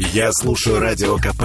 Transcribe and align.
Я 0.00 0.30
слушаю 0.32 0.78
Радио 0.78 1.16
КП, 1.16 1.42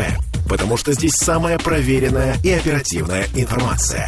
потому 0.48 0.78
что 0.78 0.94
здесь 0.94 1.16
самая 1.16 1.58
проверенная 1.58 2.36
и 2.44 2.52
оперативная 2.52 3.26
информация. 3.36 4.08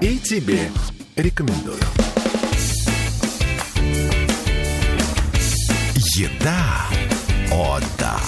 И 0.00 0.18
тебе 0.18 0.70
рекомендую. 1.14 1.76
Еда. 6.16 6.86
О, 7.52 7.78
да. 7.98 8.18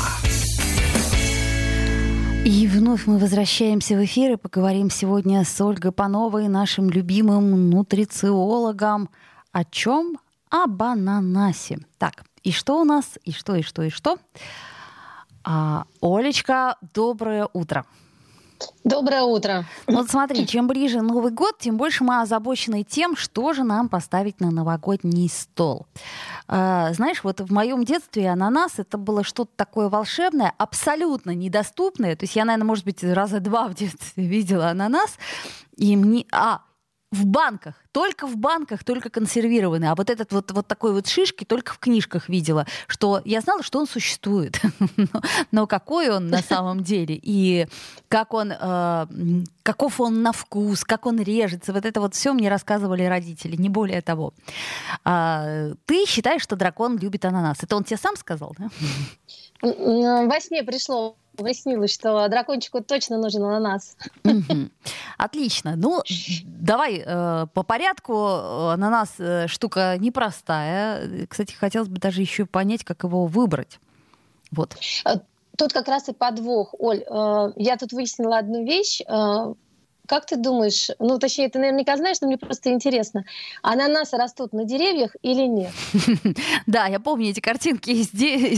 И 2.44 2.66
вновь 2.66 3.06
мы 3.06 3.16
возвращаемся 3.16 3.94
в 3.94 4.04
эфир 4.04 4.32
и 4.32 4.36
поговорим 4.36 4.90
сегодня 4.90 5.46
с 5.46 5.60
Ольгой 5.62 5.92
Пановой, 5.92 6.48
нашим 6.48 6.90
любимым 6.90 7.70
нутрициологом. 7.70 9.08
О 9.50 9.64
чем? 9.64 10.18
Об 10.50 10.82
ананасе. 10.82 11.78
Так, 11.96 12.24
и 12.42 12.52
что 12.52 12.78
у 12.78 12.84
нас? 12.84 13.18
И 13.24 13.32
что, 13.32 13.56
и 13.56 13.62
что, 13.62 13.82
и 13.82 13.88
что? 13.88 14.18
А, 15.44 15.84
Олечка, 16.00 16.76
доброе 16.94 17.48
утро. 17.52 17.84
Доброе 18.82 19.22
утро. 19.22 19.66
Вот 19.86 20.08
смотри, 20.10 20.46
чем 20.46 20.66
ближе 20.66 21.02
Новый 21.02 21.32
год, 21.32 21.58
тем 21.58 21.76
больше 21.76 22.02
мы 22.04 22.22
озабочены 22.22 22.82
тем, 22.82 23.16
что 23.16 23.52
же 23.52 23.62
нам 23.62 23.88
поставить 23.88 24.40
на 24.40 24.50
новогодний 24.50 25.28
стол. 25.28 25.86
А, 26.48 26.92
знаешь, 26.94 27.24
вот 27.24 27.40
в 27.40 27.52
моем 27.52 27.84
детстве 27.84 28.30
ананас 28.30 28.78
это 28.78 28.96
было 28.96 29.22
что-то 29.22 29.50
такое 29.56 29.88
волшебное, 29.88 30.54
абсолютно 30.56 31.34
недоступное. 31.34 32.16
То 32.16 32.24
есть 32.24 32.36
я, 32.36 32.44
наверное, 32.44 32.66
может 32.66 32.84
быть, 32.84 33.02
раза 33.04 33.40
два 33.40 33.68
в 33.68 33.74
детстве 33.74 34.26
видела 34.26 34.70
ананас. 34.70 35.18
И 35.76 35.96
мне... 35.96 36.24
А, 36.32 36.62
в 37.14 37.26
банках, 37.26 37.74
только 37.92 38.26
в 38.26 38.36
банках, 38.36 38.84
только 38.84 39.08
консервированные. 39.08 39.90
А 39.90 39.94
вот 39.94 40.10
этот 40.10 40.32
вот, 40.32 40.50
вот 40.50 40.66
такой 40.66 40.92
вот 40.92 41.06
шишки 41.06 41.44
только 41.44 41.72
в 41.72 41.78
книжках 41.78 42.28
видела, 42.28 42.66
что 42.86 43.22
я 43.24 43.40
знала, 43.40 43.62
что 43.62 43.78
он 43.78 43.86
существует. 43.86 44.60
Но 45.52 45.66
какой 45.66 46.10
он 46.10 46.28
на 46.28 46.42
самом 46.42 46.82
деле 46.82 47.18
и 47.22 47.66
как 48.08 48.34
он, 48.34 48.52
э, 48.52 49.06
каков 49.62 50.00
он 50.00 50.22
на 50.22 50.32
вкус, 50.32 50.84
как 50.84 51.06
он 51.06 51.20
режется, 51.20 51.72
вот 51.72 51.84
это 51.84 52.00
вот 52.00 52.14
все 52.14 52.32
мне 52.32 52.48
рассказывали 52.48 53.04
родители, 53.04 53.56
не 53.56 53.68
более 53.68 54.02
того. 54.02 54.34
А, 55.04 55.70
ты 55.86 56.04
считаешь, 56.06 56.42
что 56.42 56.56
дракон 56.56 56.98
любит 56.98 57.24
ананас? 57.24 57.58
Это 57.62 57.76
он 57.76 57.84
тебе 57.84 57.96
сам 57.96 58.16
сказал, 58.16 58.54
да? 58.58 58.68
Во 59.62 60.40
сне 60.40 60.64
пришло 60.64 61.16
выяснилось, 61.36 61.92
что 61.92 62.28
дракончику 62.28 62.82
точно 62.82 63.18
нужен 63.18 63.42
ананас. 63.44 63.96
Отлично. 65.18 65.74
Ну, 65.76 66.02
давай 66.44 67.02
э, 67.04 67.46
по 67.52 67.62
порядку. 67.62 68.26
Ананас 68.70 69.14
э, 69.18 69.46
штука 69.48 69.96
непростая. 69.98 71.26
Кстати, 71.26 71.52
хотелось 71.52 71.88
бы 71.88 71.98
даже 71.98 72.20
еще 72.20 72.46
понять, 72.46 72.84
как 72.84 73.04
его 73.04 73.26
выбрать. 73.26 73.78
Вот. 74.50 74.76
Э, 75.04 75.18
тут 75.56 75.72
как 75.72 75.88
раз 75.88 76.08
и 76.08 76.12
подвох. 76.12 76.74
Оль, 76.78 77.02
э, 77.02 77.52
я 77.56 77.76
тут 77.76 77.92
выяснила 77.92 78.38
одну 78.38 78.64
вещь. 78.64 79.00
Э, 79.06 79.54
как 80.06 80.26
ты 80.26 80.36
думаешь, 80.36 80.90
ну, 80.98 81.18
точнее, 81.18 81.48
ты 81.48 81.58
наверняка 81.58 81.96
знаешь, 81.96 82.20
но 82.20 82.26
мне 82.26 82.36
просто 82.36 82.70
интересно, 82.70 83.24
ананасы 83.62 84.16
растут 84.16 84.52
на 84.52 84.64
деревьях 84.64 85.16
или 85.22 85.46
нет? 85.46 85.72
Да, 86.66 86.86
я 86.86 87.00
помню 87.00 87.30
эти 87.30 87.40
картинки 87.40 87.90
из, 87.90 88.10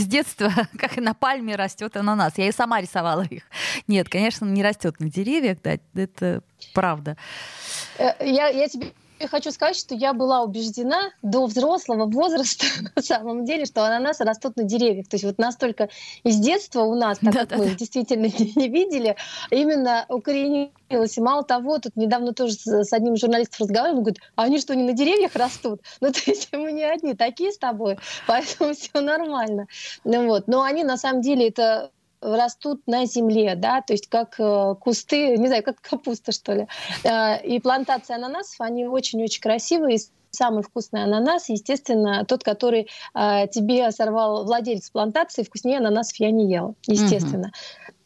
детства, 0.05 0.53
как 0.79 0.97
на 0.97 1.15
пальме 1.15 1.57
растет 1.57 1.97
ананас. 1.97 2.35
Я 2.37 2.49
и 2.49 2.53
сама 2.53 2.81
рисовала 2.81 3.23
их. 3.23 3.43
Нет, 3.87 4.09
конечно, 4.09 4.45
не 4.45 4.63
растет 4.63 5.01
на 5.01 5.11
деревьях, 5.11 5.59
да, 5.63 5.79
это 5.95 6.43
правда. 6.73 7.17
Э, 7.99 8.13
я, 8.21 8.49
я 8.49 8.69
тебе 8.69 8.93
я 9.19 9.29
хочу 9.29 9.51
сказать, 9.51 9.77
что 9.77 9.95
я 9.95 10.13
была 10.13 10.43
убеждена 10.43 11.11
до 11.23 11.47
взрослого 11.47 12.07
возраста, 12.07 12.67
на 12.97 13.03
самом 13.03 13.45
деле, 13.45 13.65
что 13.65 13.85
ананасы 13.85 14.25
растут 14.25 14.57
на 14.57 14.65
деревьях. 14.65 15.09
То 15.09 15.15
есть 15.15 15.25
вот 15.25 15.39
настолько 15.39 15.89
из 16.23 16.37
детства 16.37 16.83
у 16.83 16.95
нас, 16.95 17.19
так 17.19 17.33
да, 17.33 17.41
как 17.41 17.49
да, 17.51 17.57
мы 17.57 17.67
да. 17.67 17.75
действительно 17.75 18.27
не 18.57 18.69
видели, 18.69 19.17
именно 19.51 20.05
укоренилось. 20.09 21.17
И 21.17 21.21
мало 21.21 21.45
того, 21.45 21.79
тут 21.79 21.97
недавно 21.97 22.33
тоже 22.33 22.55
с 22.55 22.93
одним 22.93 23.15
из 23.15 23.21
журналистов 23.21 23.61
разговаривал, 23.61 23.99
он 23.99 24.05
говорит, 24.05 24.21
а 24.37 24.45
они 24.45 24.61
что, 24.61 24.75
не 24.75 24.85
на 24.85 24.93
деревьях 24.93 25.35
растут? 25.35 25.81
Ну, 26.01 26.13
то 26.13 26.21
есть 26.27 26.49
мы 26.53 26.73
не 26.73 26.85
одни 26.85 27.15
такие 27.15 27.51
с 27.51 27.59
тобой, 27.59 27.99
поэтому 28.27 28.75
все 28.75 29.01
нормально. 29.01 29.67
Ну, 30.05 30.27
вот. 30.27 30.47
Но 30.47 30.63
они 30.63 30.85
на 30.85 30.97
самом 30.97 31.23
деле 31.23 31.49
это 31.49 31.91
растут 32.21 32.83
на 32.87 33.07
земле, 33.07 33.55
да, 33.57 33.83
то 33.83 33.93
есть 33.93 34.09
как 34.09 34.39
э, 34.39 34.75
кусты, 34.81 35.37
не 35.37 35.47
знаю, 35.47 35.63
как 35.63 35.81
капуста, 35.81 36.33
что 36.33 36.53
ли. 36.53 36.69
Э, 37.05 37.43
и 37.43 37.61
плантации 37.61 38.15
ананасов, 38.15 38.61
они 38.61 38.87
очень-очень 38.87 39.41
красивые, 39.41 39.99
самый 40.31 40.63
вкусный 40.63 41.03
ананас, 41.05 41.49
естественно, 41.49 42.25
тот, 42.25 42.45
который 42.45 42.89
э, 43.15 43.49
тебе 43.49 43.91
сорвал 43.91 44.45
владелец 44.45 44.91
плантации, 44.91 45.43
вкуснее 45.43 45.79
ананасов 45.79 46.17
я 46.19 46.31
не 46.31 46.51
ела, 46.51 46.75
естественно. 46.87 47.53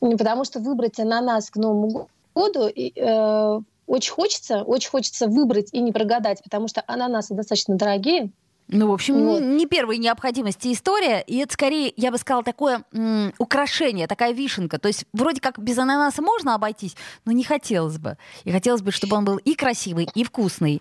Угу. 0.00 0.16
Потому 0.16 0.44
что 0.44 0.60
выбрать 0.60 0.98
ананас 0.98 1.50
к 1.50 1.56
Новому 1.56 2.08
году 2.34 2.68
э, 2.68 3.60
очень 3.86 4.12
хочется, 4.12 4.62
очень 4.62 4.90
хочется 4.90 5.26
выбрать 5.26 5.70
и 5.72 5.80
не 5.80 5.92
прогадать, 5.92 6.42
потому 6.42 6.68
что 6.68 6.82
ананасы 6.86 7.34
достаточно 7.34 7.76
дорогие, 7.76 8.30
ну, 8.72 8.88
в 8.88 8.92
общем, 8.92 9.24
вот. 9.24 9.40
не 9.40 9.66
первой 9.66 9.98
необходимости 9.98 10.72
история, 10.72 11.22
и 11.26 11.38
это 11.38 11.52
скорее, 11.52 11.92
я 11.96 12.10
бы 12.10 12.18
сказала, 12.18 12.44
такое 12.44 12.84
м- 12.92 13.32
украшение, 13.38 14.06
такая 14.06 14.32
вишенка. 14.32 14.78
То 14.78 14.88
есть 14.88 15.04
вроде 15.12 15.40
как 15.40 15.58
без 15.58 15.76
ананаса 15.78 16.22
можно 16.22 16.54
обойтись, 16.54 16.96
но 17.24 17.32
не 17.32 17.42
хотелось 17.42 17.98
бы. 17.98 18.16
И 18.44 18.52
хотелось 18.52 18.82
бы, 18.82 18.92
чтобы 18.92 19.16
он 19.16 19.24
был 19.24 19.36
и 19.38 19.54
красивый, 19.54 20.08
и 20.14 20.24
вкусный. 20.24 20.80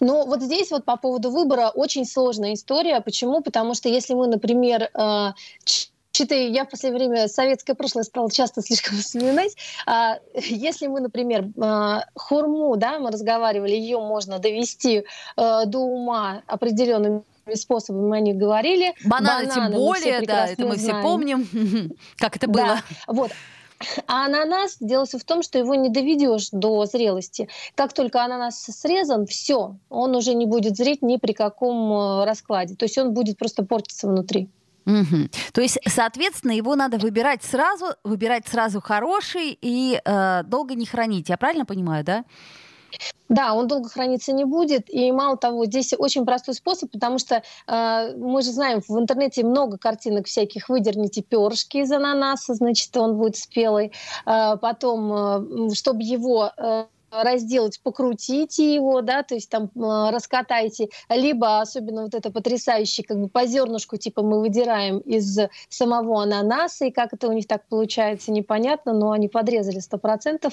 Ну, 0.00 0.26
вот 0.26 0.42
здесь 0.42 0.70
вот 0.70 0.84
по 0.84 0.96
поводу 0.96 1.30
выбора 1.30 1.68
очень 1.68 2.04
сложная 2.04 2.54
история. 2.54 3.00
Почему? 3.00 3.40
Потому 3.40 3.74
что 3.74 3.88
если 3.88 4.14
мы, 4.14 4.26
например, 4.26 4.90
э, 6.20 6.24
что-то 6.24 6.34
я 6.34 6.64
в 6.64 6.70
последнее 6.70 7.08
время 7.08 7.28
советское 7.28 7.74
прошлое 7.74 8.04
стала 8.04 8.30
часто 8.30 8.62
слишком 8.62 8.96
вспоминать. 8.98 9.56
А, 9.86 10.18
если 10.34 10.86
мы, 10.86 11.00
например, 11.00 11.46
а, 11.60 12.04
хурму, 12.14 12.76
да, 12.76 12.98
мы 12.98 13.10
разговаривали, 13.10 13.72
ее 13.72 13.98
можно 14.00 14.38
довести 14.38 15.04
а, 15.36 15.64
до 15.64 15.78
ума 15.78 16.42
определенными 16.46 17.22
способами 17.54 18.08
мы 18.08 18.16
о 18.18 18.20
них 18.20 18.36
говорили. 18.36 18.94
Бананы, 19.04 19.46
Бананы 19.46 19.70
тем 19.70 19.80
более, 19.80 20.20
да, 20.22 20.48
это 20.48 20.66
мы 20.66 20.76
знаем. 20.76 21.00
все 21.00 21.02
помним, 21.02 21.96
как 22.18 22.36
это 22.36 22.46
было. 22.46 22.66
Да, 22.66 22.82
вот. 23.06 23.30
А 24.06 24.26
ананас 24.26 24.76
дело 24.80 25.06
в 25.06 25.24
том, 25.24 25.42
что 25.42 25.58
его 25.58 25.74
не 25.74 25.88
доведешь 25.88 26.48
до 26.50 26.84
зрелости. 26.84 27.48
Как 27.74 27.92
только 27.92 28.24
ананас 28.24 28.60
срезан, 28.60 29.24
все, 29.26 29.76
он 29.88 30.16
уже 30.16 30.34
не 30.34 30.46
будет 30.46 30.76
зреть 30.76 31.00
ни 31.00 31.16
при 31.16 31.32
каком 31.32 32.24
раскладе. 32.24 32.74
То 32.74 32.84
есть 32.84 32.98
он 32.98 33.14
будет 33.14 33.38
просто 33.38 33.62
портиться 33.62 34.08
внутри. 34.08 34.50
Угу. 34.88 35.28
То 35.52 35.60
есть, 35.60 35.78
соответственно, 35.86 36.52
его 36.52 36.74
надо 36.74 36.96
выбирать 36.96 37.44
сразу, 37.44 37.88
выбирать 38.04 38.48
сразу 38.48 38.80
хороший 38.80 39.56
и 39.60 40.00
э, 40.02 40.42
долго 40.44 40.74
не 40.74 40.86
хранить. 40.86 41.28
Я 41.28 41.36
правильно 41.36 41.66
понимаю, 41.66 42.04
да? 42.04 42.24
Да, 43.28 43.52
он 43.52 43.66
долго 43.66 43.90
храниться 43.90 44.32
не 44.32 44.46
будет. 44.46 44.88
И 44.88 45.12
мало 45.12 45.36
того, 45.36 45.66
здесь 45.66 45.92
очень 45.98 46.24
простой 46.24 46.54
способ, 46.54 46.90
потому 46.90 47.18
что 47.18 47.42
э, 47.66 48.14
мы 48.16 48.40
же 48.40 48.50
знаем, 48.50 48.80
в 48.80 48.98
интернете 48.98 49.44
много 49.44 49.76
картинок 49.76 50.26
всяких. 50.26 50.70
Выдерните 50.70 51.20
перышки 51.22 51.76
из 51.78 51.92
ананаса, 51.92 52.54
значит, 52.54 52.96
он 52.96 53.18
будет 53.18 53.36
спелый. 53.36 53.92
Э, 54.24 54.56
потом, 54.56 55.12
э, 55.70 55.74
чтобы 55.74 56.02
его... 56.02 56.50
Э, 56.56 56.86
разделать, 57.10 57.80
покрутите 57.82 58.74
его, 58.74 59.00
да, 59.00 59.22
то 59.22 59.34
есть 59.34 59.48
там 59.50 59.70
э, 59.74 60.10
раскатайте, 60.10 60.88
либо 61.08 61.60
особенно 61.60 62.02
вот 62.02 62.14
это 62.14 62.30
потрясающее, 62.30 63.04
как 63.06 63.18
бы 63.18 63.28
по 63.28 63.46
зернышку, 63.46 63.96
типа 63.96 64.22
мы 64.22 64.40
выдираем 64.40 64.98
из 64.98 65.38
самого 65.68 66.22
ананаса, 66.22 66.86
и 66.86 66.90
как 66.90 67.12
это 67.12 67.28
у 67.28 67.32
них 67.32 67.46
так 67.46 67.66
получается, 67.68 68.32
непонятно, 68.32 68.92
но 68.92 69.12
они 69.12 69.28
подрезали 69.28 69.80
100% 69.80 70.52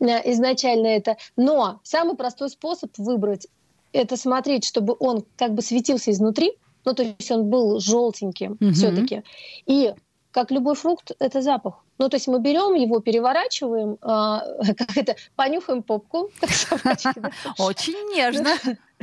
э, 0.00 0.32
изначально 0.32 0.86
это. 0.88 1.16
Но 1.36 1.80
самый 1.82 2.16
простой 2.16 2.50
способ 2.50 2.90
выбрать 2.98 3.48
это 3.92 4.16
смотреть, 4.16 4.64
чтобы 4.64 4.96
он 4.98 5.24
как 5.36 5.54
бы 5.54 5.62
светился 5.62 6.10
изнутри, 6.10 6.52
ну 6.84 6.94
то 6.94 7.02
есть 7.02 7.30
он 7.30 7.50
был 7.50 7.80
желтеньким 7.80 8.54
mm-hmm. 8.54 8.72
все-таки. 8.72 9.22
И 9.66 9.92
как 10.36 10.50
любой 10.50 10.74
фрукт, 10.74 11.12
это 11.18 11.40
запах. 11.40 11.82
Ну, 11.96 12.10
то 12.10 12.16
есть 12.16 12.28
мы 12.28 12.40
берем 12.40 12.74
его, 12.74 13.00
переворачиваем, 13.00 13.94
э, 13.94 13.96
как 14.76 14.94
это, 14.94 15.16
понюхаем 15.34 15.82
попку, 15.82 16.28
как 16.40 16.50
собачки. 16.50 17.22
Очень 17.58 18.14
нежно 18.14 18.50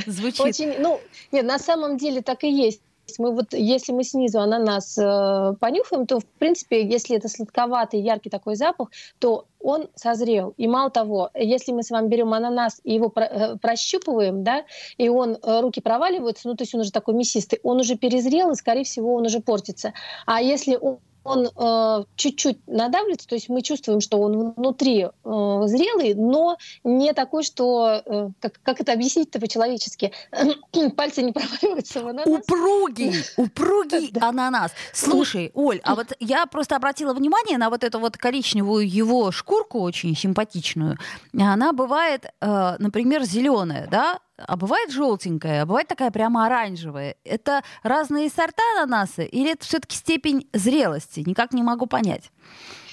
звучит. 0.06 0.41
Очень, 0.41 0.80
ну, 0.80 1.00
нет, 1.31 1.44
на 1.44 1.57
самом 1.57 1.97
деле 1.97 2.21
так 2.21 2.44
и 2.44 2.51
есть. 2.51 2.81
Мы 3.18 3.31
вот, 3.31 3.53
если 3.53 3.94
мы 3.94 4.03
снизу 4.03 4.39
ананас 4.39 4.95
э, 4.95 5.56
понюхаем, 5.59 6.06
то, 6.06 6.19
в 6.19 6.25
принципе, 6.38 6.85
если 6.85 7.18
это 7.18 7.30
сладковатый, 7.30 8.00
яркий 8.00 8.29
такой 8.29 8.56
запах, 8.56 8.89
то 9.18 9.45
он 9.59 9.89
созрел. 9.95 10.53
И 10.57 10.68
мало 10.68 10.91
того, 10.91 11.31
если 11.33 11.71
мы 11.71 11.81
с 11.81 11.89
вами 11.89 12.09
берем 12.09 12.31
ананас 12.31 12.79
и 12.83 12.94
его 12.94 13.09
про, 13.09 13.25
э, 13.25 13.57
прощупываем, 13.57 14.44
да, 14.44 14.65
и 15.00 15.09
он, 15.09 15.39
э, 15.41 15.62
руки 15.62 15.81
проваливаются, 15.81 16.47
ну, 16.47 16.56
то 16.56 16.62
есть 16.62 16.75
он 16.75 16.81
уже 16.81 16.91
такой 16.91 17.15
мясистый, 17.15 17.59
он 17.63 17.79
уже 17.79 17.95
перезрел, 17.95 18.51
и, 18.51 18.56
скорее 18.56 18.83
всего, 18.83 19.15
он 19.15 19.25
уже 19.25 19.39
портится. 19.39 19.94
А 20.27 20.39
если 20.39 20.77
он 20.77 21.00
он 21.23 21.47
э, 21.47 22.03
чуть-чуть 22.15 22.67
надавливается, 22.67 23.27
то 23.27 23.35
есть 23.35 23.49
мы 23.49 23.61
чувствуем, 23.61 24.01
что 24.01 24.17
он 24.17 24.51
внутри 24.51 25.03
э, 25.03 25.09
зрелый, 25.65 26.13
но 26.15 26.57
не 26.83 27.13
такой, 27.13 27.43
что, 27.43 28.01
э, 28.05 28.29
как, 28.39 28.59
как 28.63 28.81
это 28.81 28.93
объяснить-то 28.93 29.39
по-человечески, 29.39 30.11
пальцы 30.97 31.21
не 31.21 31.31
проваливаются 31.31 32.03
в 32.03 32.07
ананас. 32.07 32.27
Упругий, 32.27 33.13
упругий 33.37 34.11
ананас. 34.19 34.71
Слушай, 34.91 35.51
Оль, 35.53 35.79
а 35.83 35.95
вот 35.95 36.13
я 36.19 36.45
просто 36.45 36.75
обратила 36.75 37.13
внимание 37.13 37.57
на 37.57 37.69
вот 37.69 37.83
эту 37.83 37.99
вот 37.99 38.17
коричневую 38.17 38.87
его 38.87 39.31
шкурку, 39.31 39.79
очень 39.79 40.15
симпатичную. 40.15 40.97
Она 41.37 41.73
бывает, 41.73 42.25
э, 42.41 42.75
например, 42.79 43.23
зеленая, 43.23 43.87
да, 43.89 44.19
а 44.38 44.56
бывает 44.57 44.91
желтенькая, 44.91 45.62
а 45.62 45.65
бывает 45.65 45.88
такая 45.88 46.12
прямо 46.12 46.45
оранжевая. 46.45 47.15
Это 47.24 47.63
разные 47.83 48.30
сорта 48.30 48.63
ананаса 48.75 49.24
или 49.24 49.51
это 49.51 49.65
все-таки 49.65 49.95
степень 49.95 50.47
зрелости? 50.53 51.24
Никак 51.25 51.53
не 51.53 51.63
могу 51.63 51.85
понять. 51.85 52.31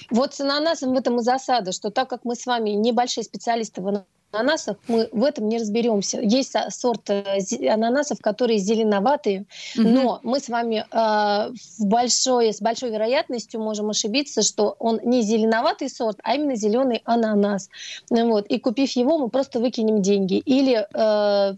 Вот 0.09 0.33
с 0.33 0.41
ананасом 0.41 0.93
в 0.93 0.97
этом 0.97 1.19
и 1.19 1.23
засада, 1.23 1.71
что 1.71 1.89
так 1.89 2.09
как 2.09 2.25
мы 2.25 2.35
с 2.35 2.45
вами 2.45 2.71
небольшие 2.71 3.23
специалисты 3.23 3.81
в 3.81 3.87
ананасах, 4.31 4.77
мы 4.87 5.09
в 5.11 5.23
этом 5.23 5.49
не 5.49 5.57
разберемся. 5.57 6.19
Есть 6.21 6.55
сорт 6.69 7.09
э, 7.09 7.39
ананасов, 7.69 8.19
которые 8.21 8.59
зеленоватые, 8.59 9.45
mm-hmm. 9.75 9.81
но 9.81 10.19
мы 10.23 10.39
с 10.39 10.49
вами 10.49 10.85
э, 10.89 11.53
в 11.79 11.85
большой, 11.85 12.53
с 12.53 12.61
большой 12.61 12.91
вероятностью 12.91 13.61
можем 13.61 13.89
ошибиться, 13.89 14.41
что 14.41 14.75
он 14.79 14.99
не 15.03 15.21
зеленоватый 15.21 15.89
сорт, 15.89 16.19
а 16.23 16.35
именно 16.35 16.55
зеленый 16.55 17.01
ананас. 17.05 17.69
Вот. 18.09 18.47
И 18.47 18.59
купив 18.59 18.91
его, 18.91 19.17
мы 19.17 19.29
просто 19.29 19.59
выкинем 19.59 20.01
деньги. 20.01 20.37
Или 20.37 20.87
э, 20.93 21.55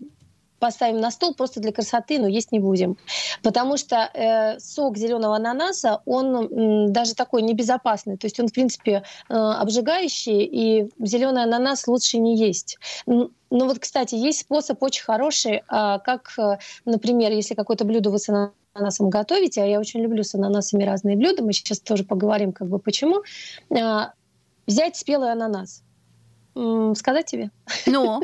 поставим 0.63 1.01
на 1.01 1.11
стол 1.11 1.33
просто 1.33 1.59
для 1.59 1.73
красоты, 1.73 2.19
но 2.19 2.27
есть 2.27 2.53
не 2.53 2.59
будем. 2.59 2.95
Потому 3.41 3.75
что 3.75 4.09
э, 4.13 4.59
сок 4.59 4.97
зеленого 4.97 5.35
ананаса, 5.35 6.01
он 6.05 6.35
э, 6.35 6.87
даже 6.87 7.15
такой 7.15 7.41
небезопасный. 7.41 8.15
То 8.15 8.27
есть 8.27 8.39
он, 8.39 8.47
в 8.47 8.53
принципе, 8.53 9.03
э, 9.29 9.33
обжигающий, 9.33 10.45
и 10.45 10.89
зеленый 10.99 11.43
ананас 11.43 11.85
лучше 11.85 12.17
не 12.17 12.37
есть. 12.37 12.77
Ну 13.05 13.29
вот, 13.49 13.79
кстати, 13.79 14.15
есть 14.15 14.39
способ 14.39 14.81
очень 14.81 15.03
хороший, 15.03 15.55
э, 15.57 15.61
как, 15.69 16.31
э, 16.39 16.59
например, 16.85 17.33
если 17.33 17.55
какое-то 17.55 17.83
блюдо 17.83 18.09
вы 18.09 18.19
с 18.19 18.29
ананасом 18.29 19.09
готовите, 19.09 19.63
а 19.63 19.65
я 19.65 19.81
очень 19.81 19.99
люблю 19.99 20.23
с 20.23 20.33
ананасами 20.33 20.85
разные 20.85 21.17
блюда, 21.17 21.43
мы 21.43 21.51
сейчас 21.51 21.81
тоже 21.81 22.05
поговорим, 22.05 22.53
как 22.53 22.69
бы 22.69 22.79
почему, 22.79 23.21
э, 23.69 23.75
взять 24.65 24.95
спелый 24.95 25.29
ананас. 25.29 25.83
М- 26.55 26.95
сказать 26.95 27.25
тебе? 27.25 27.51
Ну? 27.85 28.21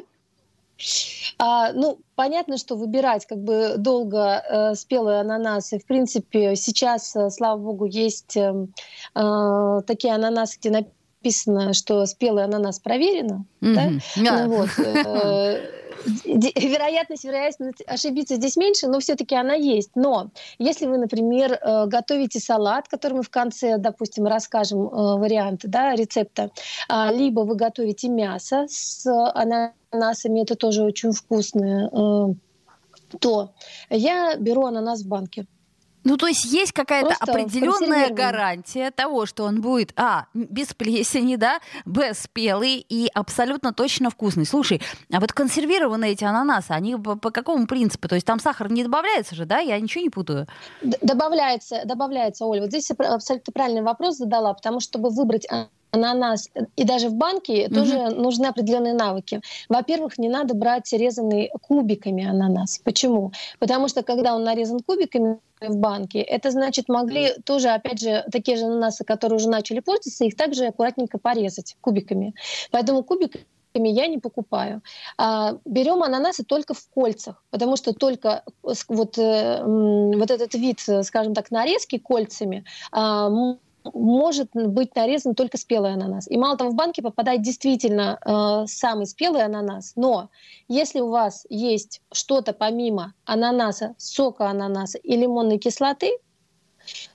А, 1.37 1.71
ну, 1.73 1.99
понятно, 2.15 2.57
что 2.57 2.75
выбирать 2.75 3.25
как 3.25 3.39
бы 3.39 3.75
долго 3.77 4.43
э, 4.49 4.75
спелые 4.75 5.21
ананасы. 5.21 5.79
В 5.79 5.85
принципе, 5.85 6.55
сейчас, 6.55 7.15
э, 7.15 7.29
слава 7.29 7.57
богу, 7.57 7.85
есть 7.85 8.35
э, 8.37 8.67
э, 9.15 9.81
такие 9.87 10.13
ананасы, 10.13 10.57
где 10.59 10.69
написано, 10.69 11.73
что 11.73 12.05
спелый 12.05 12.43
ананас 12.43 12.79
проверено. 12.79 13.45
Mm-hmm. 13.61 13.75
Да? 13.75 14.21
Yeah. 14.21 14.47
Ну, 14.47 14.57
вот, 14.57 14.69
э, 14.79 15.69
вероятность, 16.25 17.23
вероятность 17.23 17.83
ошибиться 17.85 18.35
здесь 18.35 18.57
меньше, 18.57 18.87
но 18.87 18.99
все-таки 18.99 19.35
она 19.35 19.53
есть. 19.53 19.91
Но 19.95 20.31
если 20.57 20.85
вы, 20.85 20.97
например, 20.97 21.53
э, 21.53 21.85
готовите 21.87 22.39
салат, 22.39 22.87
который 22.87 23.13
мы 23.13 23.23
в 23.23 23.29
конце, 23.29 23.77
допустим, 23.77 24.25
расскажем 24.25 24.81
э, 24.81 25.17
варианты 25.17 25.67
да, 25.67 25.95
рецепта, 25.95 26.51
а, 26.87 27.11
либо 27.11 27.41
вы 27.41 27.55
готовите 27.55 28.09
мясо 28.09 28.65
с 28.69 29.05
ананасами, 29.05 30.41
это 30.41 30.55
тоже 30.55 30.83
очень 30.83 31.11
вкусное, 31.11 31.89
э, 31.89 32.33
то 33.19 33.53
я 33.89 34.35
беру 34.35 34.65
ананас 34.65 35.03
в 35.03 35.07
банке. 35.07 35.45
Ну, 36.03 36.17
то 36.17 36.27
есть 36.27 36.45
есть 36.45 36.71
какая-то 36.71 37.15
определенная 37.19 38.09
гарантия 38.09 38.91
того, 38.91 39.25
что 39.25 39.43
он 39.43 39.61
будет, 39.61 39.93
а, 39.95 40.25
без 40.33 40.73
плесени, 40.73 41.35
да, 41.35 41.59
б, 41.85 42.13
спелый 42.13 42.85
и 42.87 43.09
абсолютно 43.13 43.73
точно 43.73 44.09
вкусный. 44.09 44.45
Слушай, 44.45 44.81
а 45.11 45.19
вот 45.19 45.33
консервированные 45.33 46.13
эти 46.13 46.23
ананасы, 46.23 46.71
они 46.71 46.95
по, 46.95 47.15
по 47.15 47.31
какому 47.31 47.67
принципу? 47.67 48.07
То 48.07 48.15
есть 48.15 48.27
там 48.27 48.39
сахар 48.39 48.71
не 48.71 48.83
добавляется 48.83 49.35
же, 49.35 49.45
да? 49.45 49.59
Я 49.59 49.79
ничего 49.79 50.03
не 50.03 50.09
путаю. 50.09 50.47
Добавляется, 50.81 51.81
добавляется, 51.85 52.45
Оля. 52.45 52.61
Вот 52.61 52.69
здесь 52.69 52.89
абсолютно 52.91 53.53
правильный 53.53 53.81
вопрос 53.81 54.17
задала, 54.17 54.53
потому 54.53 54.79
что, 54.79 54.89
чтобы 54.89 55.09
выбрать 55.11 55.45
ананас 55.91 56.49
и 56.75 56.83
даже 56.83 57.09
в 57.09 57.15
банке 57.15 57.65
mm-hmm. 57.65 57.73
тоже 57.73 58.09
нужны 58.09 58.45
определенные 58.45 58.93
навыки. 58.93 59.41
Во-первых, 59.69 60.17
не 60.17 60.29
надо 60.29 60.53
брать 60.53 60.91
резанный 60.93 61.51
кубиками 61.61 62.25
ананас. 62.25 62.79
Почему? 62.83 63.31
Потому 63.59 63.87
что 63.87 64.03
когда 64.03 64.35
он 64.35 64.43
нарезан 64.43 64.79
кубиками 64.81 65.39
в 65.61 65.75
банке, 65.77 66.21
это 66.21 66.51
значит 66.51 66.89
могли 66.89 67.33
тоже, 67.43 67.69
опять 67.69 68.01
же, 68.01 68.25
такие 68.31 68.57
же 68.57 68.65
ананасы, 68.65 69.03
которые 69.03 69.37
уже 69.37 69.49
начали 69.49 69.79
портиться, 69.79 70.25
их 70.25 70.35
также 70.35 70.65
аккуратненько 70.65 71.17
порезать 71.17 71.75
кубиками. 71.81 72.33
Поэтому 72.71 73.03
кубик 73.03 73.35
я 73.73 74.07
не 74.07 74.17
покупаю. 74.17 74.81
А, 75.17 75.57
берем 75.65 76.03
ананасы 76.03 76.43
только 76.43 76.73
в 76.73 76.89
кольцах, 76.89 77.43
потому 77.51 77.77
что 77.77 77.93
только 77.93 78.43
вот, 78.63 79.17
э, 79.17 79.63
вот 79.63 80.31
этот 80.31 80.53
вид, 80.55 80.79
скажем 81.03 81.33
так, 81.33 81.51
нарезки 81.51 81.97
кольцами 81.97 82.65
а, 82.91 83.29
может 83.93 84.49
быть 84.53 84.95
нарезан 84.95 85.35
только 85.35 85.57
спелый 85.57 85.93
ананас. 85.93 86.29
И 86.29 86.37
мало 86.37 86.57
того, 86.57 86.71
в 86.71 86.75
банке 86.75 87.01
попадает 87.01 87.41
действительно 87.41 88.19
э, 88.23 88.67
самый 88.67 89.05
спелый 89.05 89.43
ананас. 89.43 89.93
Но 89.95 90.29
если 90.67 90.99
у 90.99 91.09
вас 91.09 91.45
есть 91.49 92.01
что-то 92.11 92.53
помимо 92.53 93.13
ананаса, 93.25 93.95
сока 93.97 94.49
ананаса 94.49 94.97
и 94.97 95.15
лимонной 95.15 95.57
кислоты, 95.57 96.17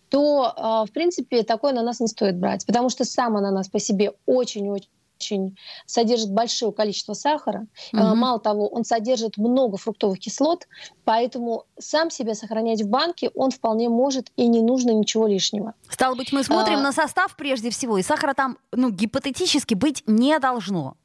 то, 0.08 0.52
э, 0.56 0.88
в 0.88 0.92
принципе, 0.92 1.42
такой 1.42 1.72
ананас 1.72 2.00
не 2.00 2.06
стоит 2.06 2.38
брать, 2.38 2.66
потому 2.66 2.88
что 2.88 3.04
сам 3.04 3.36
ананас 3.36 3.68
по 3.68 3.78
себе 3.78 4.12
очень-очень 4.26 4.88
очень 5.24 5.56
содержит 5.86 6.30
большое 6.30 6.72
количество 6.72 7.14
сахара. 7.14 7.66
Угу. 7.92 8.02
Мало 8.14 8.38
того, 8.38 8.68
он 8.68 8.84
содержит 8.84 9.36
много 9.36 9.76
фруктовых 9.76 10.18
кислот, 10.18 10.66
поэтому 11.04 11.64
сам 11.78 12.10
себя 12.10 12.34
сохранять 12.34 12.82
в 12.82 12.88
банке 12.88 13.30
он 13.34 13.50
вполне 13.50 13.88
может 13.88 14.30
и 14.36 14.46
не 14.46 14.62
нужно 14.62 14.90
ничего 14.90 15.26
лишнего. 15.26 15.74
Стало 15.88 16.14
быть, 16.14 16.32
мы 16.32 16.44
смотрим 16.44 16.78
а... 16.78 16.82
на 16.82 16.92
состав 16.92 17.36
прежде 17.36 17.70
всего, 17.70 17.98
и 17.98 18.02
сахара 18.02 18.34
там 18.34 18.58
ну, 18.72 18.90
гипотетически 18.90 19.74
быть 19.74 20.02
не 20.06 20.38
должно. 20.38 20.96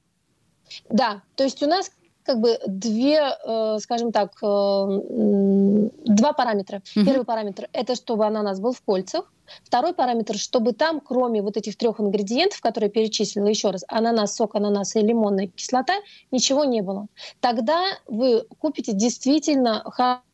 Да, 0.89 1.23
то 1.35 1.43
есть 1.43 1.63
у 1.63 1.67
нас 1.67 1.91
как 2.23 2.39
бы 2.39 2.59
две, 2.67 3.19
э, 3.19 3.77
скажем 3.79 4.11
так, 4.11 4.33
э, 4.41 4.99
два 6.05 6.33
параметра. 6.33 6.81
Угу. 6.95 7.05
Первый 7.05 7.25
параметр– 7.25 7.67
это 7.73 7.95
чтобы 7.95 8.25
ананас 8.25 8.59
был 8.59 8.73
в 8.73 8.81
кольцах. 8.81 9.31
Второй 9.63 9.93
параметр, 9.93 10.37
чтобы 10.37 10.73
там, 10.73 10.99
кроме 10.99 11.41
вот 11.41 11.57
этих 11.57 11.75
трех 11.75 11.99
ингредиентов, 11.99 12.61
которые 12.61 12.89
я 12.89 12.91
перечислила 12.91 13.47
еще 13.47 13.71
раз, 13.71 13.83
ананас, 13.87 14.35
сок 14.35 14.55
ананаса 14.55 14.99
и 14.99 15.03
лимонная 15.03 15.47
кислота, 15.47 15.93
ничего 16.31 16.65
не 16.65 16.81
было. 16.81 17.07
Тогда 17.39 17.83
вы 18.07 18.45
купите 18.59 18.93
действительно 18.93 19.83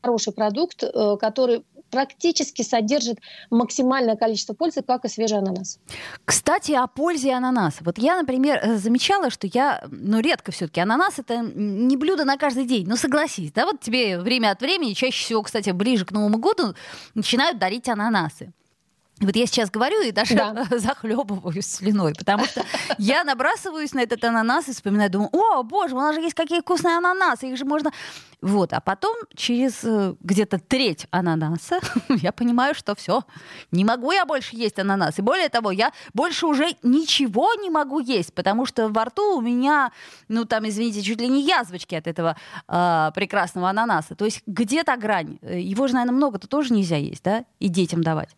хороший 0.01 0.33
продукт, 0.33 0.83
э, 0.83 1.17
который 1.19 1.63
практически 1.89 2.61
содержит 2.61 3.19
максимальное 3.49 4.15
количество 4.15 4.53
пользы, 4.53 4.81
как 4.81 5.05
и 5.05 5.07
свежий 5.07 5.37
ананас. 5.37 5.79
Кстати, 6.25 6.71
о 6.73 6.87
пользе 6.87 7.33
ананаса. 7.33 7.83
Вот 7.83 7.97
я, 7.97 8.17
например, 8.19 8.59
э, 8.61 8.77
замечала, 8.77 9.29
что 9.29 9.47
я, 9.47 9.83
ну, 9.89 10.19
редко 10.19 10.51
все-таки 10.51 10.81
ананас 10.81 11.19
это 11.19 11.37
не 11.37 11.97
блюдо 11.97 12.25
на 12.25 12.37
каждый 12.37 12.65
день. 12.65 12.87
Ну, 12.87 12.97
согласись, 12.97 13.51
да, 13.51 13.65
вот 13.65 13.81
тебе 13.81 14.19
время 14.19 14.51
от 14.51 14.61
времени, 14.61 14.93
чаще 14.93 15.23
всего, 15.23 15.43
кстати, 15.43 15.69
ближе 15.69 16.05
к 16.05 16.11
Новому 16.11 16.37
году, 16.37 16.75
начинают 17.13 17.59
дарить 17.59 17.89
ананасы. 17.89 18.53
Вот 19.21 19.33
я 19.37 19.45
сейчас 19.45 19.71
говорю 19.71 20.01
и 20.01 20.11
даже 20.11 20.35
да. 20.35 20.67
захлебываюсь 20.77 21.65
слюной, 21.65 22.13
потому 22.13 22.43
что 22.43 22.65
я 22.97 23.23
набрасываюсь 23.23 23.93
на 23.93 24.01
этот 24.01 24.21
ананас 24.25 24.67
и 24.67 24.73
вспоминаю, 24.73 25.09
думаю, 25.09 25.29
о, 25.31 25.63
боже, 25.63 25.95
у 25.95 25.99
нас 25.99 26.15
же 26.15 26.21
есть 26.21 26.35
какие 26.35 26.59
вкусные 26.59 26.97
ананасы, 26.97 27.47
их 27.47 27.57
же 27.57 27.63
можно... 27.63 27.91
Вот, 28.41 28.73
а 28.73 28.81
потом 28.81 29.15
через 29.33 29.79
э, 29.83 30.13
где-то 30.19 30.59
треть 30.59 31.07
ананаса 31.09 31.79
я 32.09 32.31
понимаю, 32.33 32.75
что 32.75 32.93
все, 32.93 33.23
не 33.71 33.85
могу 33.85 34.11
я 34.11 34.25
больше 34.25 34.57
есть 34.57 34.77
ананас. 34.77 35.17
И 35.17 35.21
более 35.21 35.47
того, 35.47 35.71
я 35.71 35.93
больше 36.13 36.45
уже 36.45 36.75
ничего 36.83 37.53
не 37.55 37.69
могу 37.69 38.01
есть, 38.01 38.33
потому 38.33 38.65
что 38.65 38.89
во 38.89 39.05
рту 39.05 39.37
у 39.37 39.41
меня, 39.41 39.93
ну 40.27 40.43
там, 40.43 40.67
извините, 40.67 41.01
чуть 41.01 41.21
ли 41.21 41.29
не 41.29 41.41
язвочки 41.41 41.95
от 41.95 42.05
этого 42.05 42.35
э, 42.67 43.11
прекрасного 43.15 43.69
ананаса. 43.69 44.13
То 44.13 44.25
есть 44.25 44.43
где-то 44.45 44.95
грань. 44.97 45.39
Его 45.41 45.87
же, 45.87 45.93
наверное, 45.93 46.17
много-то 46.17 46.47
тоже 46.47 46.73
нельзя 46.73 46.97
есть, 46.97 47.23
да, 47.23 47.45
и 47.59 47.69
детям 47.69 48.03
давать. 48.03 48.35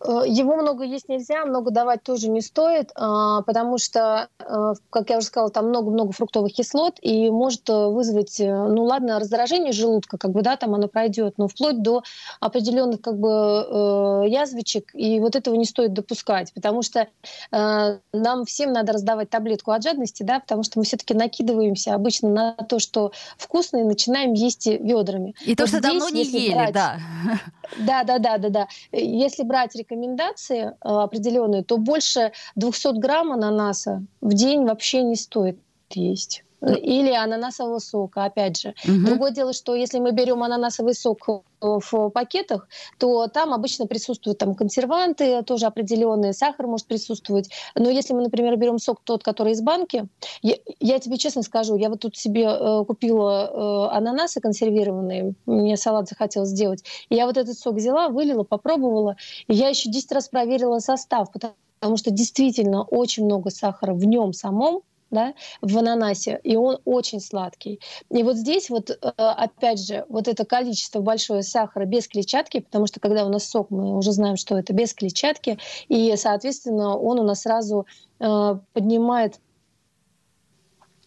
Э, 0.00 0.22
его 0.26 0.56
много 0.56 0.84
есть 0.84 1.08
нельзя, 1.08 1.44
много 1.44 1.70
давать 1.70 2.02
тоже 2.02 2.28
не 2.28 2.40
стоит, 2.40 2.90
а, 2.94 3.42
потому 3.42 3.78
что, 3.78 4.28
э, 4.38 4.74
как 4.90 5.10
я 5.10 5.18
уже 5.18 5.26
сказала, 5.26 5.50
там 5.50 5.68
много-много 5.68 6.12
фруктовых 6.12 6.52
кислот 6.52 6.98
и 7.02 7.30
может 7.30 7.68
э, 7.68 7.86
вызвать, 7.88 8.36
ну 8.38 8.84
ладно, 8.84 9.18
раздражение 9.18 9.72
желудка, 9.72 10.18
как 10.18 10.30
бы, 10.30 10.42
да, 10.42 10.56
там 10.56 10.74
оно 10.74 10.88
пройдет, 10.88 11.34
но 11.36 11.48
вплоть 11.48 11.82
до 11.82 12.02
определенных 12.40 13.00
как 13.00 13.18
бы 13.18 14.26
язвочек, 14.28 14.90
и 14.94 15.18
вот 15.20 15.36
этого 15.36 15.54
не 15.54 15.64
стоит 15.64 15.92
допускать, 15.92 16.52
потому 16.54 16.82
что 16.82 17.08
нам 17.50 18.44
всем 18.44 18.72
надо 18.72 18.92
раздавать 18.92 19.30
таблетку 19.30 19.72
от 19.72 19.82
жадности, 19.82 20.22
да, 20.22 20.40
потому 20.40 20.62
что 20.62 20.78
мы 20.78 20.84
все-таки 20.84 21.14
накидываемся 21.14 21.94
обычно 21.94 22.28
на 22.28 22.52
то, 22.52 22.78
что 22.78 23.12
вкусно, 23.36 23.78
и 23.78 23.84
начинаем 23.84 24.32
есть 24.32 24.66
ведрами. 24.66 25.34
И 25.44 25.50
вот 25.50 25.58
то, 25.58 25.66
что 25.66 25.78
здесь, 25.78 25.92
давно 25.92 26.08
не 26.08 26.24
ели, 26.24 26.54
брать, 26.54 26.74
да. 26.74 26.98
Да, 27.76 28.04
да, 28.04 28.18
да, 28.18 28.38
да, 28.38 28.48
да. 28.48 28.68
Если 28.92 29.42
брать 29.42 29.74
рекомендации 29.74 30.72
определенные, 30.80 31.62
то 31.64 31.76
больше 31.76 32.32
200 32.56 32.98
грамм 32.98 33.32
ананаса 33.32 34.02
в 34.20 34.32
день 34.34 34.64
вообще 34.64 35.02
не 35.02 35.16
стоит 35.16 35.58
есть. 35.90 36.44
Или 36.60 37.12
ананасового 37.12 37.78
сока, 37.78 38.24
опять 38.24 38.60
же. 38.60 38.74
Угу. 38.84 39.06
Другое 39.06 39.30
дело, 39.30 39.52
что 39.52 39.74
если 39.76 40.00
мы 40.00 40.10
берем 40.12 40.42
ананасовый 40.42 40.94
сок 40.94 41.42
в 41.60 42.10
пакетах, 42.10 42.68
то 42.98 43.26
там 43.28 43.52
обычно 43.52 43.86
присутствуют 43.86 44.38
там 44.38 44.54
консерванты, 44.54 45.42
тоже 45.42 45.66
определенные, 45.66 46.32
сахар 46.32 46.66
может 46.66 46.86
присутствовать. 46.86 47.50
Но 47.74 47.90
если 47.90 48.14
мы, 48.14 48.22
например, 48.22 48.56
берем 48.56 48.78
сок 48.78 49.00
тот, 49.04 49.22
который 49.22 49.52
из 49.52 49.60
банки, 49.60 50.08
я, 50.42 50.56
я 50.80 50.98
тебе 50.98 51.16
честно 51.16 51.42
скажу, 51.42 51.76
я 51.76 51.90
вот 51.90 52.00
тут 52.00 52.16
себе 52.16 52.44
э, 52.44 52.84
купила 52.86 53.90
э, 53.92 53.96
ананасы 53.96 54.40
консервированные, 54.40 55.34
мне 55.46 55.76
салат 55.76 56.08
захотелось 56.08 56.50
сделать, 56.50 56.84
и 57.08 57.16
я 57.16 57.26
вот 57.26 57.36
этот 57.36 57.58
сок 57.58 57.76
взяла, 57.76 58.08
вылила, 58.08 58.44
попробовала, 58.44 59.16
и 59.48 59.54
я 59.54 59.68
еще 59.68 59.90
10 59.90 60.12
раз 60.12 60.28
проверила 60.28 60.78
состав, 60.78 61.32
потому 61.32 61.54
потому 61.80 61.96
что 61.96 62.10
действительно 62.10 62.82
очень 62.82 63.24
много 63.24 63.50
сахара 63.50 63.94
в 63.94 64.04
нем 64.04 64.32
самом, 64.32 64.80
да, 65.10 65.34
в 65.62 65.78
ананасе, 65.78 66.40
и 66.42 66.56
он 66.56 66.78
очень 66.84 67.20
сладкий. 67.20 67.80
И 68.10 68.22
вот 68.22 68.36
здесь 68.36 68.70
вот, 68.70 68.90
э, 68.90 68.94
опять 69.16 69.80
же, 69.84 70.04
вот 70.08 70.28
это 70.28 70.44
количество 70.44 71.00
большое 71.00 71.42
сахара 71.42 71.84
без 71.84 72.08
клетчатки, 72.08 72.60
потому 72.60 72.86
что 72.86 73.00
когда 73.00 73.24
у 73.24 73.28
нас 73.28 73.48
сок, 73.48 73.70
мы 73.70 73.96
уже 73.96 74.12
знаем, 74.12 74.36
что 74.36 74.58
это 74.58 74.72
без 74.72 74.92
клетчатки, 74.92 75.58
и, 75.88 76.14
соответственно, 76.16 76.96
он 76.96 77.18
у 77.18 77.24
нас 77.24 77.42
сразу 77.42 77.86
э, 78.20 78.58
поднимает 78.72 79.40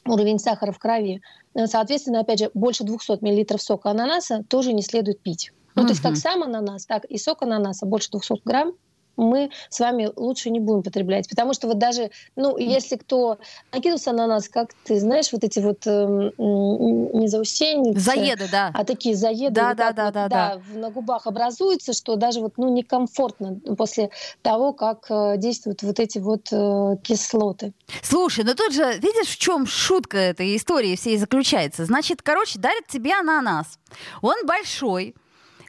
уровень 0.05 0.39
сахара 0.39 0.71
в 0.71 0.79
крови. 0.79 1.21
Соответственно, 1.65 2.21
опять 2.21 2.39
же, 2.39 2.51
больше 2.53 2.83
200 2.83 3.19
мл 3.21 3.59
сока 3.59 3.91
ананаса 3.91 4.43
тоже 4.47 4.73
не 4.73 4.81
следует 4.81 5.21
пить. 5.21 5.51
Ну, 5.75 5.83
uh-huh. 5.83 5.85
то 5.85 5.91
есть 5.91 6.01
как 6.01 6.17
сам 6.17 6.43
ананас, 6.43 6.85
так 6.85 7.05
и 7.05 7.17
сок 7.17 7.43
ананаса 7.43 7.85
больше 7.85 8.09
200 8.11 8.41
грамм 8.43 8.73
мы 9.17 9.51
с 9.69 9.79
вами 9.79 10.09
лучше 10.15 10.49
не 10.49 10.59
будем 10.59 10.83
потреблять. 10.83 11.29
Потому 11.29 11.53
что 11.53 11.67
вот 11.67 11.77
даже, 11.77 12.11
ну, 12.35 12.57
если 12.57 12.95
кто 12.95 13.37
накинулся 13.71 14.11
на 14.11 14.27
нас, 14.27 14.49
как 14.49 14.73
ты 14.83 14.99
знаешь, 14.99 15.31
вот 15.31 15.43
эти 15.43 15.59
вот 15.59 15.85
э, 15.85 16.31
не 16.37 17.27
заусеницы. 17.27 17.99
Заеды, 17.99 18.47
да. 18.51 18.71
А 18.73 18.83
такие 18.83 19.15
заеды. 19.15 19.55
Да, 19.55 19.73
да, 19.73 19.91
да, 19.91 20.05
вот, 20.05 20.13
да, 20.13 20.27
да, 20.27 20.55
да. 20.55 20.79
На 20.79 20.89
губах 20.89 21.27
образуются, 21.27 21.93
что 21.93 22.15
даже 22.15 22.41
вот, 22.41 22.53
ну, 22.57 22.73
некомфортно 22.73 23.59
после 23.75 24.09
того, 24.41 24.73
как 24.73 25.05
э, 25.09 25.37
действуют 25.37 25.83
вот 25.83 25.99
эти 25.99 26.17
вот 26.17 26.47
э, 26.51 26.97
кислоты. 27.03 27.73
Слушай, 28.01 28.43
ну 28.43 28.55
тут 28.55 28.73
же, 28.73 28.83
видишь, 28.99 29.27
в 29.27 29.37
чем 29.37 29.65
шутка 29.65 30.17
этой 30.17 30.55
истории 30.55 30.95
всей 30.95 31.17
заключается? 31.17 31.85
Значит, 31.85 32.21
короче, 32.21 32.59
дарят 32.59 32.87
тебе 32.87 33.13
ананас. 33.13 33.79
Он 34.21 34.35
большой, 34.45 35.15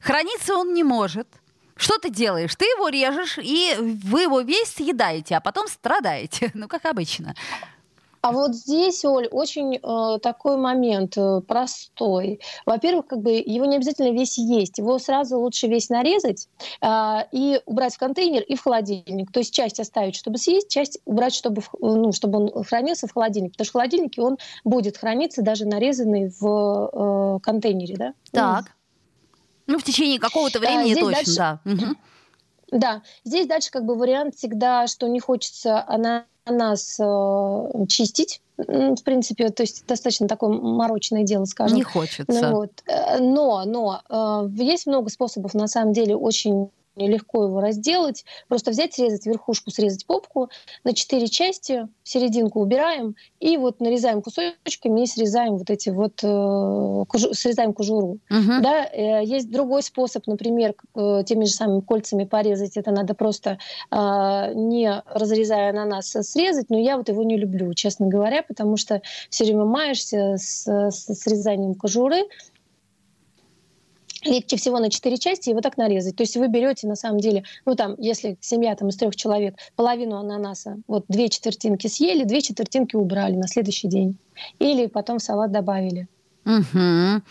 храниться 0.00 0.54
он 0.54 0.74
не 0.74 0.84
может– 0.84 1.28
что 1.82 1.98
ты 1.98 2.10
делаешь? 2.10 2.54
Ты 2.54 2.64
его 2.64 2.88
режешь, 2.88 3.38
и 3.42 3.74
вы 3.78 4.22
его 4.22 4.40
весь 4.40 4.68
съедаете, 4.68 5.36
а 5.36 5.40
потом 5.40 5.68
страдаете. 5.68 6.50
Ну, 6.62 6.68
как 6.68 6.84
обычно. 6.84 7.34
А 8.20 8.30
вот 8.30 8.54
здесь, 8.54 9.04
Оль, 9.04 9.26
очень 9.26 9.74
э, 9.74 10.18
такой 10.20 10.56
момент 10.56 11.16
э, 11.16 11.40
простой. 11.40 12.38
Во-первых, 12.64 13.08
как 13.08 13.18
бы 13.18 13.32
его 13.32 13.64
не 13.64 13.76
обязательно 13.76 14.12
весь 14.12 14.38
есть. 14.38 14.78
Его 14.78 15.00
сразу 15.00 15.40
лучше 15.40 15.66
весь 15.66 15.88
нарезать 15.88 16.48
э, 16.80 17.18
и 17.32 17.60
убрать 17.66 17.96
в 17.96 17.98
контейнер 17.98 18.42
и 18.42 18.54
в 18.54 18.62
холодильник. 18.62 19.32
То 19.32 19.40
есть 19.40 19.52
часть 19.52 19.80
оставить, 19.80 20.14
чтобы 20.14 20.38
съесть, 20.38 20.68
часть 20.68 21.00
убрать, 21.04 21.34
чтобы, 21.34 21.62
ну, 21.80 22.12
чтобы 22.12 22.38
он 22.38 22.64
хранился 22.64 23.08
в 23.08 23.12
холодильнике. 23.12 23.54
Потому 23.54 23.64
что 23.64 23.72
в 23.72 23.80
холодильнике 23.80 24.22
он 24.22 24.38
будет 24.62 24.98
храниться 24.98 25.42
даже 25.42 25.66
нарезанный 25.66 26.32
в 26.38 26.46
э, 26.92 27.38
контейнере. 27.42 27.96
Да? 27.96 28.14
Так. 28.30 28.66
Ну, 29.72 29.78
в 29.78 29.84
течение 29.84 30.18
какого-то 30.18 30.60
времени 30.60 30.92
а, 30.92 31.00
точно, 31.00 31.12
дальше... 31.12 31.36
да. 31.36 31.60
Угу. 31.64 31.96
Да, 32.72 33.02
здесь 33.24 33.46
дальше 33.46 33.70
как 33.70 33.84
бы 33.84 33.94
вариант 33.94 34.34
всегда, 34.36 34.86
что 34.86 35.06
не 35.06 35.18
хочется 35.18 35.82
ананас 35.86 36.98
э, 37.00 37.86
чистить, 37.88 38.42
в 38.56 39.02
принципе, 39.02 39.48
то 39.48 39.62
есть 39.62 39.86
достаточно 39.86 40.28
такое 40.28 40.50
морочное 40.50 41.22
дело, 41.22 41.46
скажем. 41.46 41.76
Не 41.76 41.82
хочется. 41.82 42.24
Ну, 42.28 42.50
вот. 42.52 42.70
Э, 42.86 43.18
но, 43.18 43.64
но 43.64 44.02
э, 44.08 44.62
есть 44.62 44.86
много 44.86 45.10
способов, 45.10 45.54
на 45.54 45.68
самом 45.68 45.92
деле, 45.92 46.16
очень 46.16 46.70
легко 46.96 47.44
его 47.44 47.60
разделать. 47.60 48.24
Просто 48.48 48.70
взять, 48.70 48.94
срезать 48.94 49.26
верхушку, 49.26 49.70
срезать 49.70 50.06
попку 50.06 50.50
на 50.84 50.92
четыре 50.92 51.28
части, 51.28 51.88
серединку 52.02 52.60
убираем 52.60 53.16
и 53.40 53.56
вот 53.56 53.80
нарезаем 53.80 54.22
кусочками 54.22 55.02
и 55.02 55.06
срезаем 55.06 55.56
вот 55.56 55.70
эти 55.70 55.90
вот, 55.90 56.22
э, 56.22 57.04
кожу, 57.08 57.34
срезаем 57.34 57.72
кожуру. 57.72 58.18
Uh-huh. 58.30 58.60
Да, 58.60 58.84
э, 58.84 59.24
есть 59.24 59.50
другой 59.50 59.82
способ, 59.82 60.26
например, 60.26 60.74
э, 60.94 61.22
теми 61.26 61.44
же 61.44 61.52
самыми 61.52 61.80
кольцами 61.80 62.24
порезать. 62.24 62.76
Это 62.76 62.90
надо 62.90 63.14
просто 63.14 63.58
э, 63.90 64.52
не 64.54 65.02
разрезая 65.06 65.70
ананас 65.70 66.08
срезать, 66.08 66.70
но 66.70 66.78
я 66.78 66.96
вот 66.96 67.08
его 67.08 67.22
не 67.22 67.36
люблю, 67.36 67.72
честно 67.74 68.06
говоря, 68.06 68.42
потому 68.42 68.76
что 68.76 69.02
все 69.30 69.44
время 69.44 69.64
маешься 69.64 70.36
с, 70.36 70.66
с 70.66 71.14
срезанием 71.14 71.74
кожуры, 71.74 72.24
легче 74.24 74.56
всего 74.56 74.78
на 74.78 74.90
четыре 74.90 75.18
части 75.18 75.50
и 75.50 75.54
вот 75.54 75.62
так 75.62 75.76
нарезать. 75.76 76.16
То 76.16 76.22
есть 76.22 76.36
вы 76.36 76.48
берете 76.48 76.86
на 76.86 76.96
самом 76.96 77.20
деле, 77.20 77.44
ну 77.64 77.74
там, 77.74 77.94
если 77.98 78.36
семья 78.40 78.74
там 78.74 78.88
из 78.88 78.96
трех 78.96 79.16
человек, 79.16 79.56
половину 79.76 80.16
ананаса, 80.16 80.78
вот 80.86 81.04
две 81.08 81.28
четвертинки 81.28 81.86
съели, 81.86 82.24
две 82.24 82.40
четвертинки 82.40 82.96
убрали 82.96 83.34
на 83.34 83.48
следующий 83.48 83.88
день. 83.88 84.16
Или 84.58 84.86
потом 84.86 85.18
в 85.18 85.22
салат 85.22 85.52
добавили. 85.52 86.08
Угу. 86.44 86.74
Но 86.74 87.22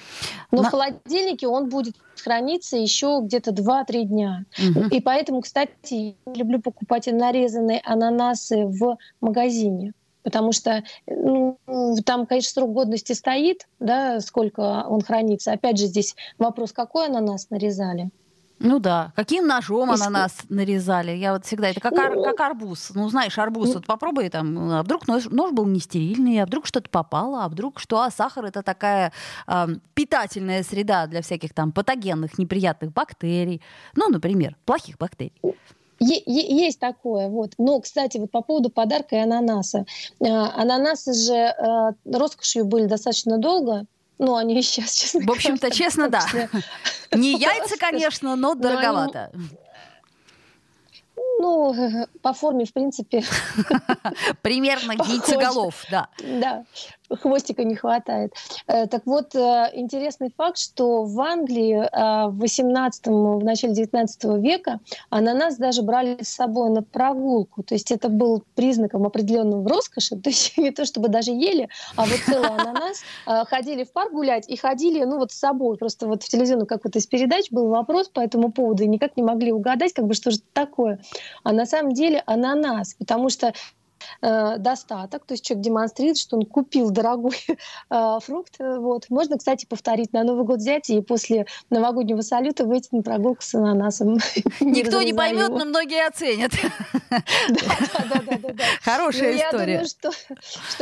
на... 0.52 0.64
в 0.64 0.66
холодильнике 0.68 1.48
он 1.48 1.70
будет 1.70 1.96
храниться 2.24 2.78
еще 2.78 3.20
где-то 3.22 3.52
2-3 3.52 4.04
дня. 4.04 4.46
Угу. 4.58 4.88
И 4.92 5.02
поэтому, 5.02 5.42
кстати, 5.42 6.16
я 6.26 6.34
люблю 6.34 6.62
покупать 6.62 7.08
нарезанные 7.08 7.82
ананасы 7.84 8.66
в 8.66 8.98
магазине 9.20 9.94
потому 10.24 10.52
что 10.52 10.84
ну, 11.08 11.58
там, 12.06 12.26
конечно, 12.26 12.52
срок 12.52 12.74
годности 12.74 13.14
стоит, 13.14 13.68
да, 13.80 14.20
сколько 14.20 14.86
он 14.88 15.02
хранится. 15.02 15.54
Опять 15.54 15.78
же, 15.78 15.86
здесь 15.86 16.16
вопрос, 16.38 16.72
какой 16.72 17.08
ананас 17.08 17.50
нарезали. 17.50 18.10
Ну 18.64 18.80
да, 18.80 19.12
каким 19.16 19.48
ножом 19.48 19.92
Иск... 19.92 20.06
ананас 20.06 20.38
нарезали? 20.50 21.12
Я 21.12 21.34
вот 21.34 21.46
всегда, 21.46 21.70
это 21.70 21.80
как, 21.80 21.94
ар, 21.94 22.14
как 22.14 22.40
арбуз. 22.40 22.92
Ну, 22.94 23.10
знаешь, 23.10 23.38
арбуз, 23.40 23.70
ну... 23.70 23.74
вот 23.76 23.88
попробуй 23.88 24.30
там, 24.30 24.72
а 24.72 24.84
вдруг 24.84 25.08
нож, 25.08 25.26
нож 25.26 25.52
был 25.52 25.66
не 25.66 25.80
стерильный, 25.80 26.40
а 26.42 26.46
вдруг 26.46 26.68
что-то 26.68 26.88
попало, 26.90 27.44
а 27.44 27.50
вдруг 27.50 27.80
что? 27.80 28.02
А 28.02 28.12
сахар 28.12 28.46
это 28.46 28.62
такая 28.62 29.14
э, 29.48 29.68
питательная 29.96 30.62
среда 30.62 31.08
для 31.08 31.24
всяких 31.24 31.56
там 31.56 31.72
патогенных, 31.72 32.38
неприятных 32.38 32.94
бактерий. 32.94 33.64
Ну, 33.96 34.10
например, 34.10 34.56
плохих 34.66 34.98
бактерий. 35.00 35.42
Есть 36.04 36.80
такое, 36.80 37.30
вот. 37.30 37.54
Но, 37.60 37.80
кстати, 37.80 38.18
вот 38.18 38.32
по 38.32 38.42
поводу 38.42 38.72
подарка 38.72 39.16
и 39.16 39.20
ананаса. 39.20 39.86
Э, 40.20 40.26
ананасы 40.26 41.14
же 41.14 41.34
э, 41.34 41.92
роскошью 42.06 42.66
были 42.66 42.86
достаточно 42.86 43.38
долго, 43.38 43.86
ну, 44.18 44.36
они 44.36 44.58
и 44.58 44.62
сейчас, 44.62 44.94
честно 44.94 45.22
В 45.22 45.32
общем-то, 45.32 45.72
честно, 45.72 46.08
да. 46.08 46.26
Не 47.12 47.38
яйца, 47.38 47.78
конечно, 47.78 48.36
но 48.36 48.56
дороговато. 48.56 49.32
Ну, 51.40 52.08
по 52.22 52.34
форме, 52.34 52.66
в 52.66 52.74
принципе. 52.74 53.24
Примерно 54.42 54.92
яйцеголов, 54.92 55.86
да. 55.90 56.08
Да, 56.20 56.66
хвостика 57.16 57.64
не 57.64 57.76
хватает. 57.76 58.34
Э, 58.68 58.88
так 58.88 59.06
вот, 59.06 59.36
э, 59.36 59.70
интересный 59.74 60.32
факт, 60.36 60.58
что 60.58 61.04
в 61.04 61.20
Англии 61.20 61.76
э, 61.76 62.28
в 62.30 62.40
18 62.40 63.08
в 63.08 63.44
начале 63.44 63.74
19 63.74 64.24
века 64.42 64.80
ананас 65.10 65.58
даже 65.58 65.82
брали 65.82 66.18
с 66.22 66.30
собой 66.30 66.70
на 66.70 66.84
прогулку. 66.84 67.64
То 67.64 67.76
есть 67.76 67.92
это 67.92 68.10
был 68.10 68.44
признаком 68.56 69.06
определенного 69.06 69.68
роскоши. 69.68 70.16
То 70.22 70.30
есть 70.30 70.58
не 70.58 70.72
то, 70.72 70.86
чтобы 70.86 71.10
даже 71.10 71.32
ели, 71.32 71.70
а 71.96 72.06
вот 72.06 72.20
целый 72.26 72.50
ананас 72.50 73.02
ходили 73.48 73.84
в 73.84 73.92
парк 73.92 74.12
гулять 74.12 74.50
и 74.50 74.56
ходили, 74.56 75.04
ну 75.04 75.18
вот 75.18 75.32
с 75.32 75.36
собой. 75.36 75.78
Просто 75.78 76.08
вот 76.08 76.24
в 76.24 76.30
телевизионном 76.30 76.68
какой-то 76.68 77.00
из 77.00 77.08
передач 77.08 77.52
был 77.52 77.68
вопрос 77.68 78.10
по 78.10 78.20
этому 78.20 78.52
поводу, 78.52 78.84
и 78.84 78.88
никак 78.88 79.18
не 79.18 79.24
могли 79.24 79.52
угадать, 79.52 79.94
как 79.94 80.06
бы 80.06 80.14
что 80.14 80.32
же 80.32 80.40
такое. 80.54 81.00
А 81.44 81.52
на 81.52 81.66
самом 81.66 81.94
деле 81.94 82.24
ананас, 82.26 82.94
потому 82.94 83.30
что 83.30 83.54
э, 84.22 84.58
достаток, 84.58 85.26
то 85.26 85.34
есть 85.34 85.46
человек 85.46 85.66
демонстрирует, 85.66 86.18
что 86.18 86.38
он 86.38 86.46
купил 86.46 86.92
дорогой 86.92 87.36
э, 87.90 88.18
фрукт. 88.22 88.56
Вот. 88.60 89.10
Можно, 89.10 89.38
кстати, 89.38 89.66
повторить 89.66 90.14
на 90.14 90.24
Новый 90.24 90.46
год 90.46 90.58
взять 90.58 90.90
и 90.90 91.02
после 91.02 91.46
новогоднего 91.70 92.22
салюта 92.22 92.66
выйти 92.66 92.90
на 92.92 93.02
прогулку 93.02 93.42
с 93.42 93.56
ананасом. 93.56 94.18
Никто 94.60 95.02
не 95.02 95.14
поймет, 95.14 95.50
но 95.50 95.66
многие 95.66 96.08
оценят. 96.08 96.52
Хорошая 98.84 99.38
история. 99.38 99.74
Я 99.74 99.82
думаю, 99.84 99.86
что, 99.86 100.12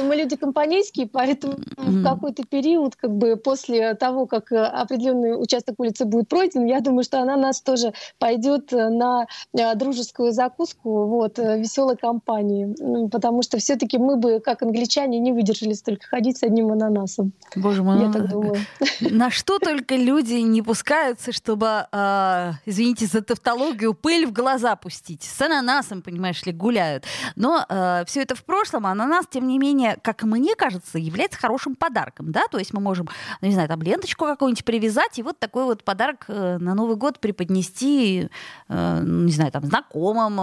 мы 0.04 0.16
люди 0.16 0.36
компанейские, 0.36 1.08
поэтому 1.08 1.58
в 1.78 2.04
какой-то 2.04 2.44
период, 2.44 2.96
как 2.96 3.12
бы 3.12 3.36
после 3.36 3.94
того, 3.96 4.26
как 4.26 4.52
определенный 4.52 5.42
участок 5.42 5.80
улицы 5.80 6.06
будет 6.06 6.28
пройден, 6.28 6.66
я 6.66 6.80
думаю, 6.80 7.04
что 7.04 7.22
она 7.22 7.36
нас 7.36 7.62
тоже 7.62 7.94
пойдет 8.18 8.72
на 8.72 9.28
дружескую 9.54 10.32
закуску, 10.32 11.06
вот, 11.06 11.38
веселой 11.38 11.98
компании, 11.98 12.76
потому 13.20 13.44
что 13.44 13.58
все-таки 13.58 13.98
мы 13.98 14.16
бы, 14.16 14.40
как 14.40 14.64
англичане, 14.64 15.20
не 15.20 15.34
выдержали 15.34 15.74
столько 15.74 16.08
ходить 16.08 16.38
с 16.38 16.44
одним 16.44 16.72
ананасом. 16.72 17.34
Боже 17.54 17.84
мой, 17.84 18.00
я 18.00 18.08
ну, 18.08 18.14
так 18.14 18.30
думаю. 18.30 18.56
На 19.02 19.30
что 19.30 19.60
только 19.60 19.98
люди 19.98 20.36
не 20.36 20.62
пускаются, 20.62 21.34
чтобы, 21.34 21.86
э, 21.92 22.52
извините 22.66 23.08
за 23.08 23.22
тавтологию, 23.22 23.94
пыль 23.94 24.26
в 24.26 24.32
глаза 24.32 24.78
пустить. 24.78 25.24
С 25.24 25.42
ананасом, 25.42 26.02
понимаешь 26.02 26.46
ли, 26.46 26.54
гуляют. 26.54 27.04
Но 27.36 27.66
э, 27.68 28.06
все 28.08 28.22
это 28.22 28.36
в 28.36 28.46
прошлом. 28.46 28.86
Ананас, 28.86 29.26
тем 29.30 29.48
не 29.48 29.60
менее, 29.60 29.98
как 30.02 30.24
мне 30.24 30.56
кажется, 30.56 30.98
является 30.98 31.38
хорошим 31.38 31.76
подарком, 31.76 32.32
да? 32.32 32.44
То 32.50 32.58
есть 32.58 32.74
мы 32.74 32.80
можем, 32.80 33.10
ну, 33.42 33.50
не 33.50 33.54
знаю, 33.54 33.68
там 33.68 33.82
ленточку 33.82 34.24
какую-нибудь 34.24 34.64
привязать 34.64 35.20
и 35.20 35.24
вот 35.24 35.40
такой 35.40 35.66
вот 35.66 35.84
подарок 35.84 36.24
э, 36.30 36.58
на 36.58 36.74
Новый 36.74 36.96
год 36.96 37.20
преподнести, 37.20 38.30
э, 38.70 39.02
не 39.04 39.32
знаю, 39.34 39.52
там 39.52 39.66
знакомым, 39.66 40.38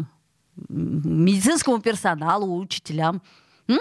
э, 0.00 0.04
медицинскому 0.70 1.80
персоналу, 1.80 2.56
учителям. 2.56 3.22
М? 3.68 3.78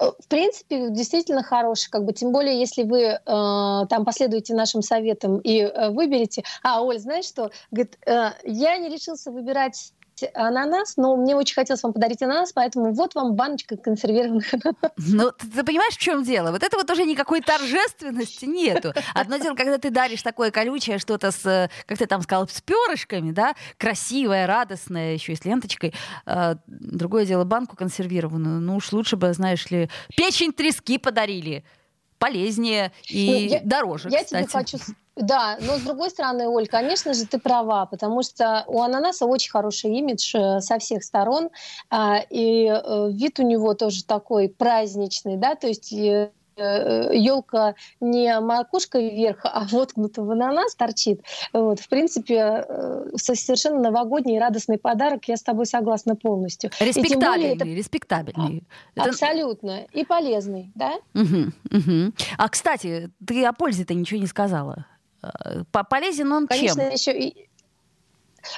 Э, 0.00 0.10
в 0.18 0.28
принципе, 0.28 0.90
действительно 0.90 1.42
хороший, 1.42 1.90
как 1.90 2.04
бы, 2.04 2.12
тем 2.12 2.32
более, 2.32 2.58
если 2.58 2.82
вы 2.82 3.02
э, 3.02 3.18
там 3.24 4.04
последуете 4.04 4.54
нашим 4.54 4.82
советам 4.82 5.38
и 5.38 5.60
э, 5.60 5.90
выберете. 5.90 6.44
А, 6.62 6.82
Оль, 6.82 6.98
знаешь 6.98 7.26
что? 7.26 7.50
Говорит, 7.70 7.98
э, 8.06 8.30
я 8.44 8.78
не 8.78 8.88
решился 8.88 9.30
выбирать 9.30 9.92
ананас, 10.34 10.96
но 10.96 11.16
мне 11.16 11.34
очень 11.36 11.54
хотелось 11.54 11.82
вам 11.82 11.92
подарить 11.92 12.22
ананас, 12.22 12.52
поэтому 12.52 12.92
вот 12.92 13.14
вам 13.14 13.34
баночка 13.34 13.76
консервированных 13.76 14.52
ананасов. 14.54 14.92
Ну, 14.96 15.30
ты, 15.32 15.48
ты 15.48 15.64
понимаешь, 15.64 15.94
в 15.94 15.98
чем 15.98 16.22
дело? 16.22 16.50
Вот 16.50 16.62
это 16.62 16.76
вот 16.76 16.90
уже 16.90 17.04
никакой 17.04 17.40
торжественности 17.40 18.44
нету. 18.44 18.92
Одно 19.14 19.36
дело, 19.36 19.54
когда 19.54 19.78
ты 19.78 19.90
даришь 19.90 20.22
такое 20.22 20.50
колючее 20.50 20.98
что-то 20.98 21.30
с, 21.30 21.70
как 21.86 21.98
ты 21.98 22.06
там 22.06 22.22
сказал, 22.22 22.48
с 22.48 22.60
перышками, 22.60 23.32
да, 23.32 23.54
красивое, 23.78 24.46
радостное, 24.46 25.14
еще 25.14 25.32
и 25.32 25.36
с 25.36 25.44
ленточкой. 25.44 25.94
А, 26.24 26.56
другое 26.66 27.26
дело, 27.26 27.44
банку 27.44 27.76
консервированную. 27.76 28.60
Ну 28.60 28.76
уж 28.76 28.92
лучше 28.92 29.16
бы, 29.16 29.32
знаешь 29.32 29.70
ли, 29.70 29.90
печень 30.16 30.52
трески 30.52 30.98
подарили. 30.98 31.64
Полезнее 32.18 32.92
и 33.08 33.48
я, 33.50 33.60
дороже, 33.62 34.08
Я 34.10 34.24
кстати. 34.24 34.44
тебе 34.44 34.52
хочу 34.52 34.78
да, 35.16 35.56
но 35.62 35.78
с 35.78 35.80
другой 35.80 36.10
стороны, 36.10 36.46
Оль, 36.46 36.66
конечно 36.66 37.14
же, 37.14 37.24
ты 37.26 37.38
права, 37.38 37.86
потому 37.86 38.22
что 38.22 38.64
у 38.66 38.82
ананаса 38.82 39.24
очень 39.24 39.50
хороший 39.50 39.90
имидж 39.90 40.36
э, 40.36 40.60
со 40.60 40.78
всех 40.78 41.02
сторон, 41.02 41.48
а, 41.88 42.18
и 42.28 42.66
э, 42.66 43.10
вид 43.12 43.38
у 43.38 43.42
него 43.42 43.72
тоже 43.72 44.04
такой 44.04 44.50
праздничный, 44.50 45.38
да, 45.38 45.54
то 45.54 45.68
есть 45.68 45.90
елка 46.62 47.74
не 48.00 48.38
макушка 48.40 48.98
вверх, 48.98 49.40
а 49.44 49.66
воткнута 49.70 50.22
в 50.22 50.30
ананас 50.30 50.74
торчит. 50.74 51.22
Вот, 51.52 51.80
в 51.80 51.88
принципе, 51.88 52.64
э, 52.68 53.10
совершенно 53.16 53.80
новогодний 53.80 54.38
радостный 54.38 54.78
подарок, 54.78 55.26
я 55.26 55.36
с 55.36 55.42
тобой 55.42 55.66
согласна 55.66 56.16
полностью. 56.16 56.70
Респектабельный, 56.80 57.54
это... 57.56 57.64
респектабельный. 57.64 58.64
Абсолютно. 58.94 59.84
И 59.92 60.04
полезный, 60.04 60.72
да? 60.74 60.94
Угу, 61.14 61.52
угу. 61.70 62.12
А, 62.38 62.48
кстати, 62.48 63.10
ты 63.26 63.44
о 63.44 63.52
пользе-то 63.52 63.94
ничего 63.94 64.20
не 64.20 64.26
сказала. 64.26 64.86
Э, 65.22 65.64
полезен 65.88 66.32
он 66.32 66.46
Конечно, 66.46 66.82
чем? 66.82 66.92
еще 66.92 67.18
и 67.18 67.48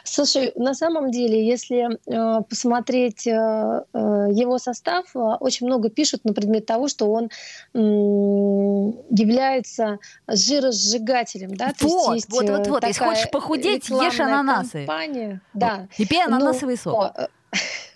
Слушай, 0.05 0.53
на 0.57 0.75
самом 0.75 1.11
деле, 1.11 1.47
если 1.47 1.99
э, 2.07 2.43
посмотреть 2.43 3.27
э, 3.27 3.33
э, 3.33 3.99
его 4.33 4.59
состав, 4.59 5.05
э, 5.15 5.19
очень 5.19 5.67
много 5.67 5.91
пишут 5.91 6.25
на 6.25 6.33
предмет 6.33 6.67
того, 6.67 6.89
что 6.89 7.11
он 7.11 7.27
э, 7.27 7.79
является 7.79 9.99
жиросжигателем. 10.29 11.55
Да? 11.55 11.73
Вот, 11.81 12.15
есть, 12.15 12.31
вот, 12.31 12.49
вот, 12.49 12.67
вот. 12.67 12.85
Если 12.85 13.05
хочешь 13.05 13.31
похудеть, 13.31 13.89
ешь 13.89 14.21
ананасы. 14.21 14.79
Компания. 14.79 15.41
Да. 15.55 15.89
И 15.97 16.07
пей 16.07 16.25
ананасовый 16.25 16.79
Но, 16.85 16.93
сок. 16.93 17.13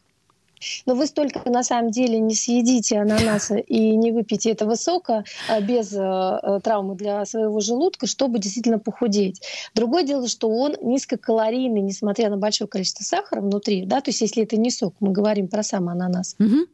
Но 0.87 0.95
вы 0.95 1.07
столько 1.07 1.49
на 1.51 1.63
самом 1.63 1.91
деле 1.91 2.19
не 2.19 2.35
съедите 2.35 2.99
ананаса 2.99 3.57
и 3.57 3.97
не 3.97 4.13
выпьете 4.13 4.51
этого 4.51 4.75
сока 4.75 5.25
а, 5.49 5.61
без 5.61 5.93
э, 5.93 5.99
э, 6.01 6.61
травмы 6.63 6.95
для 6.95 7.25
своего 7.25 7.61
желудка, 7.61 8.07
чтобы 8.07 8.39
действительно 8.39 8.79
похудеть. 8.79 9.43
Другое 9.75 10.03
дело, 10.03 10.29
что 10.29 10.49
он 10.49 10.77
низкокалорийный, 10.81 11.81
несмотря 11.81 12.31
на 12.31 12.37
большое 12.37 12.69
количество 12.69 13.05
сахара 13.05 13.41
внутри, 13.41 13.85
да, 13.85 14.01
то 14.01 14.11
есть 14.11 14.21
если 14.21 14.43
это 14.43 14.57
не 14.57 14.71
сок, 14.71 14.95
мы 15.01 15.13
говорим 15.13 15.49
про 15.49 15.63
сам 15.63 15.89
ананас, 15.89 16.37
угу. 16.39 16.67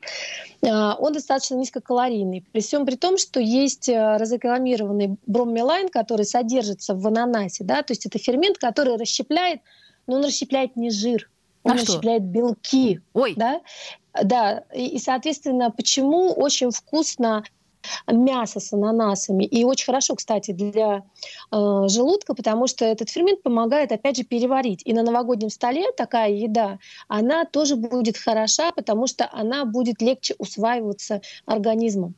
он 0.62 1.12
достаточно 1.12 1.54
низкокалорийный. 1.54 2.44
При 2.52 2.60
всем 2.60 2.86
при 2.86 2.96
том, 2.96 3.18
что 3.18 3.40
есть 3.40 3.88
э, 3.88 4.16
разрекламированный 4.16 5.16
броммелайн, 5.26 5.88
который 5.88 6.24
содержится 6.24 6.94
в 6.94 7.06
ананасе, 7.06 7.64
да, 7.64 7.82
то 7.82 7.92
есть 7.92 8.06
это 8.06 8.18
фермент, 8.18 8.58
который 8.58 8.96
расщепляет, 8.96 9.60
но 10.06 10.16
он 10.16 10.24
расщепляет 10.24 10.76
не 10.76 10.90
жир, 10.90 11.28
он 11.68 11.78
а 11.78 11.80
расщепляет 11.80 12.22
что? 12.22 12.30
белки. 12.30 13.00
Ой. 13.14 13.34
Да, 13.36 13.60
да. 14.22 14.64
И, 14.74 14.86
и, 14.86 14.98
соответственно, 14.98 15.70
почему 15.70 16.32
очень 16.32 16.70
вкусно 16.70 17.44
мясо 18.06 18.60
с 18.60 18.72
ананасами. 18.72 19.44
И 19.44 19.64
очень 19.64 19.86
хорошо, 19.86 20.14
кстати, 20.14 20.50
для 20.50 21.04
э, 21.50 21.88
желудка, 21.88 22.34
потому 22.34 22.66
что 22.66 22.84
этот 22.84 23.10
фермент 23.10 23.42
помогает, 23.42 23.92
опять 23.92 24.16
же, 24.16 24.24
переварить. 24.24 24.82
И 24.84 24.92
на 24.92 25.02
новогоднем 25.02 25.50
столе 25.50 25.92
такая 25.96 26.30
еда, 26.30 26.78
она 27.08 27.44
тоже 27.44 27.76
будет 27.76 28.16
хороша, 28.16 28.72
потому 28.72 29.06
что 29.06 29.28
она 29.32 29.64
будет 29.64 30.02
легче 30.02 30.34
усваиваться 30.38 31.22
организмом. 31.46 32.14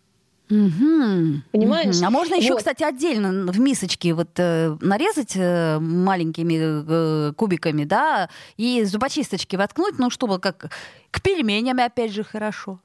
Угу. 0.50 1.42
Понимаешь? 1.52 1.96
Угу. 1.96 2.06
А 2.06 2.10
можно 2.10 2.34
еще, 2.34 2.50
вот. 2.50 2.58
кстати, 2.58 2.82
отдельно 2.82 3.50
в 3.52 3.60
мисочке 3.60 4.12
вот 4.14 4.30
э, 4.36 4.76
нарезать 4.80 5.32
э, 5.36 5.78
маленькими 5.78 7.28
э, 7.30 7.32
кубиками, 7.34 7.84
да, 7.84 8.28
и 8.56 8.82
зубочисточки 8.84 9.54
воткнуть, 9.54 9.98
ну, 9.98 10.10
чтобы 10.10 10.40
как 10.40 10.70
к 11.10 11.22
пельменям, 11.22 11.78
опять 11.78 12.12
же, 12.12 12.24
хорошо. 12.24 12.80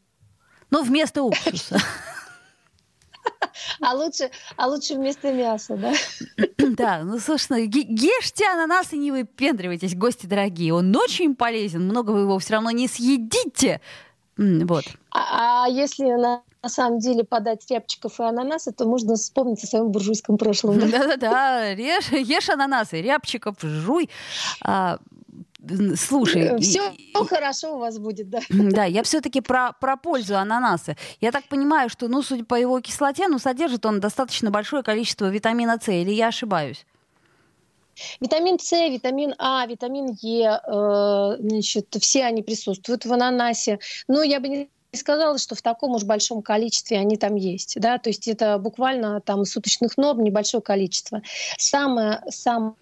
Ну, 0.70 0.84
вместо 0.84 1.24
уксуса. 1.24 1.80
А 3.82 3.94
лучше, 3.94 4.30
а 4.58 4.68
лучше 4.68 4.96
вместо 4.96 5.32
мяса, 5.32 5.76
да? 5.76 5.94
Да, 6.58 7.04
ну, 7.04 7.20
собственно, 7.20 7.58
ешьте 7.58 8.46
ананас 8.48 8.94
и 8.94 8.98
не 8.98 9.12
выпендривайтесь, 9.12 9.96
гости 9.96 10.26
дорогие. 10.26 10.74
Он 10.74 10.96
очень 10.96 11.36
полезен, 11.36 11.84
много 11.84 12.12
вы 12.12 12.22
его 12.22 12.38
все 12.40 12.54
равно 12.54 12.72
не 12.72 12.88
съедите. 12.88 13.82
Вот. 14.38 14.84
А, 15.12 15.66
а 15.66 15.70
если 15.70 16.06
на 16.66 16.70
самом 16.70 16.98
деле 16.98 17.24
подать 17.24 17.64
рябчиков 17.70 18.20
и 18.20 18.24
ананасы, 18.24 18.72
то 18.72 18.86
можно 18.86 19.16
вспомнить 19.16 19.64
о 19.64 19.68
своем 19.68 19.92
буржуйском 19.92 20.36
прошлом. 20.40 20.80
Да-да-да, 20.80 21.68
ешь, 21.70 22.50
ананасы, 22.50 23.02
рябчиков 23.02 23.56
жуй. 23.62 24.10
А, 24.64 24.98
слушай, 25.96 26.60
все 26.60 26.92
и, 26.92 27.14
хорошо 27.30 27.76
у 27.76 27.78
вас 27.78 28.00
будет, 28.00 28.32
да. 28.32 28.40
Да, 28.50 28.84
я 28.86 29.04
все-таки 29.04 29.42
про, 29.42 29.74
про 29.80 29.96
пользу 29.96 30.38
ананаса. 30.38 30.98
Я 31.22 31.32
так 31.32 31.44
понимаю, 31.48 31.88
что, 31.88 32.08
ну, 32.08 32.24
судя 32.24 32.44
по 32.44 32.56
его 32.56 32.82
кислоте, 32.82 33.28
ну, 33.28 33.38
содержит 33.38 33.86
он 33.86 34.00
достаточно 34.00 34.50
большое 34.50 34.82
количество 34.82 35.30
витамина 35.30 35.78
С, 35.80 35.92
или 35.92 36.14
я 36.14 36.30
ошибаюсь? 36.30 36.84
Витамин 38.20 38.58
С, 38.58 38.72
витамин 38.72 39.36
А, 39.38 39.68
витамин 39.68 40.18
Е, 40.20 40.60
э, 40.66 41.38
значит, 41.40 41.96
все 42.02 42.26
они 42.26 42.42
присутствуют 42.42 43.06
в 43.06 43.14
ананасе. 43.14 43.78
Но 44.08 44.24
я 44.24 44.40
бы 44.40 44.48
не 44.48 44.70
сказала, 44.96 45.38
что 45.38 45.56
в 45.56 45.62
таком 45.62 45.92
уж 45.92 46.04
большом 46.04 46.42
количестве 46.42 46.98
они 46.98 47.18
там 47.18 47.36
есть. 47.36 47.80
Да? 47.80 47.98
То 47.98 48.10
есть 48.10 48.28
это 48.28 48.58
буквально 48.58 49.22
там 49.22 49.46
суточных 49.46 49.98
норм 49.98 50.24
небольшое 50.24 50.62
количество. 50.62 51.22
Самое, 51.58 52.22
самое 52.30 52.76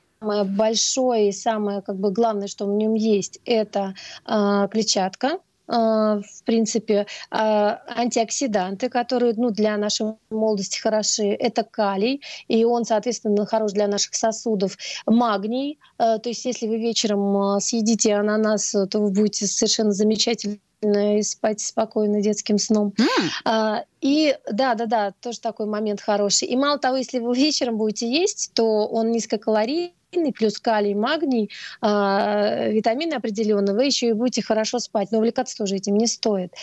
большое 0.45 1.29
и 1.29 1.31
самое 1.31 1.81
как 1.81 1.97
бы 1.97 2.11
главное, 2.11 2.47
что 2.47 2.65
в 2.65 2.69
нем 2.69 2.93
есть, 2.93 3.39
это 3.45 3.93
э, 4.25 4.67
клетчатка, 4.71 5.39
в 5.65 6.23
принципе, 6.45 7.07
антиоксиданты, 7.31 8.89
которые 8.89 9.33
ну, 9.37 9.49
для 9.49 9.77
нашей 9.77 10.07
молодости 10.29 10.79
хороши. 10.79 11.27
Это 11.27 11.63
калий, 11.63 12.21
и 12.49 12.65
он, 12.65 12.83
соответственно, 12.83 13.45
хорош 13.45 13.71
для 13.71 13.87
наших 13.87 14.13
сосудов. 14.15 14.77
Магний, 15.05 15.79
то 15.97 16.21
есть 16.25 16.43
если 16.43 16.67
вы 16.67 16.79
вечером 16.79 17.59
съедите 17.61 18.13
ананас, 18.13 18.71
то 18.71 18.99
вы 18.99 19.09
будете 19.11 19.47
совершенно 19.47 19.91
замечательно 19.91 20.57
и 20.83 21.23
спать 21.23 21.59
спокойно 21.59 22.21
детским 22.21 22.57
сном. 22.57 22.93
Mm. 22.97 23.29
А, 23.45 23.83
и 24.01 24.37
да, 24.51 24.75
да, 24.75 24.85
да, 24.85 25.11
тоже 25.21 25.39
такой 25.39 25.65
момент 25.65 26.01
хороший. 26.01 26.47
И 26.47 26.55
мало 26.55 26.77
того, 26.77 26.97
если 26.97 27.19
вы 27.19 27.35
вечером 27.35 27.77
будете 27.77 28.09
есть, 28.09 28.51
то 28.53 28.87
он 28.87 29.11
низкокалорийный, 29.11 29.93
плюс 30.31 30.59
калий, 30.59 30.93
магний, 30.93 31.49
э, 31.81 32.71
витамины 32.71 33.13
определенные, 33.13 33.75
вы 33.75 33.85
еще 33.85 34.09
и 34.09 34.13
будете 34.13 34.41
хорошо 34.41 34.79
спать. 34.79 35.11
Но 35.11 35.19
увлекаться 35.19 35.57
тоже 35.57 35.75
этим 35.75 35.97
не 35.97 36.07
стоит. 36.07 36.53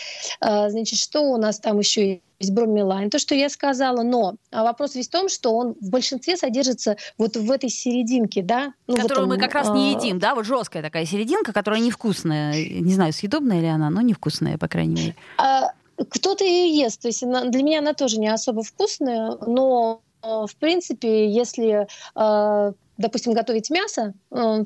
Э, 0.41 0.69
значит, 0.69 0.99
что 0.99 1.21
у 1.21 1.37
нас 1.37 1.59
там 1.59 1.79
еще 1.79 2.21
есть 2.39 2.53
бромелайн, 2.53 3.09
то, 3.09 3.19
что 3.19 3.35
я 3.35 3.49
сказала, 3.49 4.01
но 4.01 4.35
вопрос 4.51 4.95
весь 4.95 5.07
в 5.07 5.11
том, 5.11 5.29
что 5.29 5.55
он 5.55 5.75
в 5.79 5.89
большинстве 5.89 6.37
содержится 6.37 6.97
вот 7.17 7.37
в 7.37 7.51
этой 7.51 7.69
серединке, 7.69 8.41
да? 8.41 8.73
Ну, 8.87 8.95
Которую 8.95 9.27
этом, 9.27 9.29
мы 9.29 9.37
как 9.37 9.53
раз 9.53 9.69
не 9.69 9.93
едим, 9.93 10.19
да? 10.19 10.33
Вот 10.33 10.45
жесткая 10.45 10.81
такая 10.81 11.05
серединка, 11.05 11.53
которая 11.53 11.81
невкусная. 11.81 12.53
Не 12.53 12.93
знаю, 12.93 13.13
съедобная 13.13 13.59
ли 13.59 13.67
она, 13.67 13.89
но 13.89 14.01
невкусная, 14.01 14.57
по 14.57 14.67
крайней 14.67 14.95
мере. 14.95 15.15
А, 15.37 15.71
кто-то 16.09 16.43
ее 16.43 16.75
ест, 16.75 17.01
то 17.01 17.07
есть 17.07 17.23
она, 17.23 17.45
для 17.45 17.63
меня 17.63 17.79
она 17.79 17.93
тоже 17.93 18.19
не 18.19 18.27
особо 18.27 18.63
вкусная, 18.63 19.37
но 19.45 20.01
в 20.23 20.55
принципе, 20.59 21.31
если, 21.31 21.87
а, 22.15 22.73
допустим, 23.01 23.33
готовить 23.33 23.69
мясо, 23.69 24.13
э, 24.31 24.65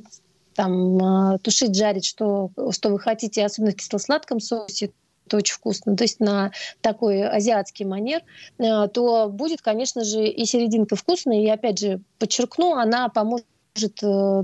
там 0.56 1.04
а, 1.04 1.38
тушить, 1.40 1.76
жарить, 1.76 2.06
что, 2.06 2.50
что 2.72 2.90
вы 2.90 3.00
хотите, 3.00 3.46
особенно 3.46 3.72
в 3.72 3.76
кисло-сладком 3.76 4.40
соусе, 4.40 4.92
это 5.28 5.38
очень 5.38 5.56
вкусно, 5.56 5.96
то 5.96 6.04
есть 6.04 6.20
на 6.20 6.52
такой 6.82 7.28
азиатский 7.28 7.86
манер, 7.86 8.22
э, 8.58 8.88
то 8.88 9.28
будет, 9.30 9.62
конечно 9.62 10.04
же, 10.04 10.28
и 10.28 10.46
серединка 10.46 10.96
вкусная, 10.96 11.42
и 11.42 11.48
опять 11.48 11.80
же, 11.80 12.00
подчеркну, 12.20 12.76
она 12.76 13.10
поможет 13.10 13.46
э, 14.04 14.44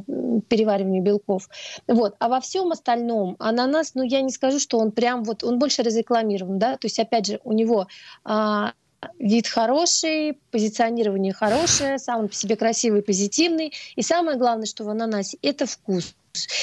перевариванию 0.49 1.03
белков. 1.03 1.49
Вот. 1.87 2.15
А 2.19 2.29
во 2.29 2.41
всем 2.41 2.71
остальном 2.71 3.35
ананас, 3.39 3.93
ну, 3.93 4.03
я 4.03 4.21
не 4.21 4.31
скажу, 4.31 4.59
что 4.59 4.79
он 4.79 4.91
прям 4.91 5.23
вот, 5.23 5.43
он 5.43 5.59
больше 5.59 5.83
разрекламирован, 5.83 6.57
да, 6.57 6.77
то 6.77 6.87
есть, 6.87 6.99
опять 6.99 7.27
же, 7.27 7.39
у 7.43 7.53
него 7.53 7.87
а, 8.23 8.73
вид 9.19 9.47
хороший, 9.47 10.39
позиционирование 10.51 11.33
хорошее, 11.33 11.99
сам 11.99 12.21
он 12.21 12.27
по 12.27 12.35
себе 12.35 12.55
красивый, 12.55 13.01
позитивный. 13.01 13.73
И 13.95 14.01
самое 14.01 14.37
главное, 14.37 14.65
что 14.65 14.83
в 14.83 14.89
ананасе, 14.89 15.37
это 15.41 15.65
вкус. 15.65 16.15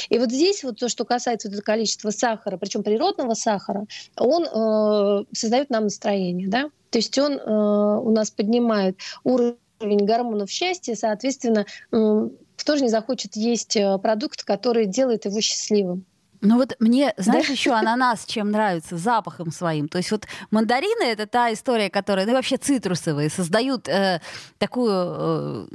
И 0.09 0.18
вот 0.18 0.31
здесь 0.31 0.64
вот 0.64 0.79
то, 0.79 0.88
что 0.88 1.05
касается 1.05 1.51
вот 1.51 1.61
количества 1.61 2.11
сахара, 2.11 2.57
причем 2.57 2.83
природного 2.83 3.35
сахара, 3.35 3.87
он 4.16 4.44
э, 4.44 5.24
создает 5.33 5.70
нам 5.70 5.85
настроение, 5.85 6.48
да? 6.48 6.70
То 6.90 6.98
есть 6.98 7.18
он 7.18 7.35
э, 7.35 8.01
у 8.01 8.11
нас 8.11 8.31
поднимает 8.31 8.98
уровень 9.24 9.59
гормонов 9.81 10.51
счастья, 10.51 10.94
соответственно, 10.94 11.66
э, 11.92 12.29
кто 12.57 12.77
же 12.77 12.83
не 12.83 12.88
захочет 12.88 13.37
есть 13.37 13.77
э, 13.77 13.98
продукт, 13.98 14.42
который 14.42 14.87
делает 14.87 15.27
его 15.27 15.40
счастливым. 15.40 16.05
Ну 16.40 16.57
вот 16.57 16.77
мне, 16.79 17.14
знаешь, 17.16 17.46
да? 17.46 17.53
еще 17.53 17.72
ананас 17.72 18.24
чем 18.24 18.51
нравится? 18.51 18.96
Запахом 18.96 19.51
своим. 19.51 19.88
То 19.88 19.98
есть 19.98 20.11
вот 20.11 20.27
мандарины— 20.51 21.03
это 21.05 21.27
та 21.27 21.53
история, 21.53 21.90
которая, 21.90 22.27
ну 22.27 22.33
вообще 22.35 22.57
цитрусовые, 22.57 23.31
создают 23.31 23.88
э, 23.88 24.20
такую... 24.59 24.92
Э, 24.92 25.66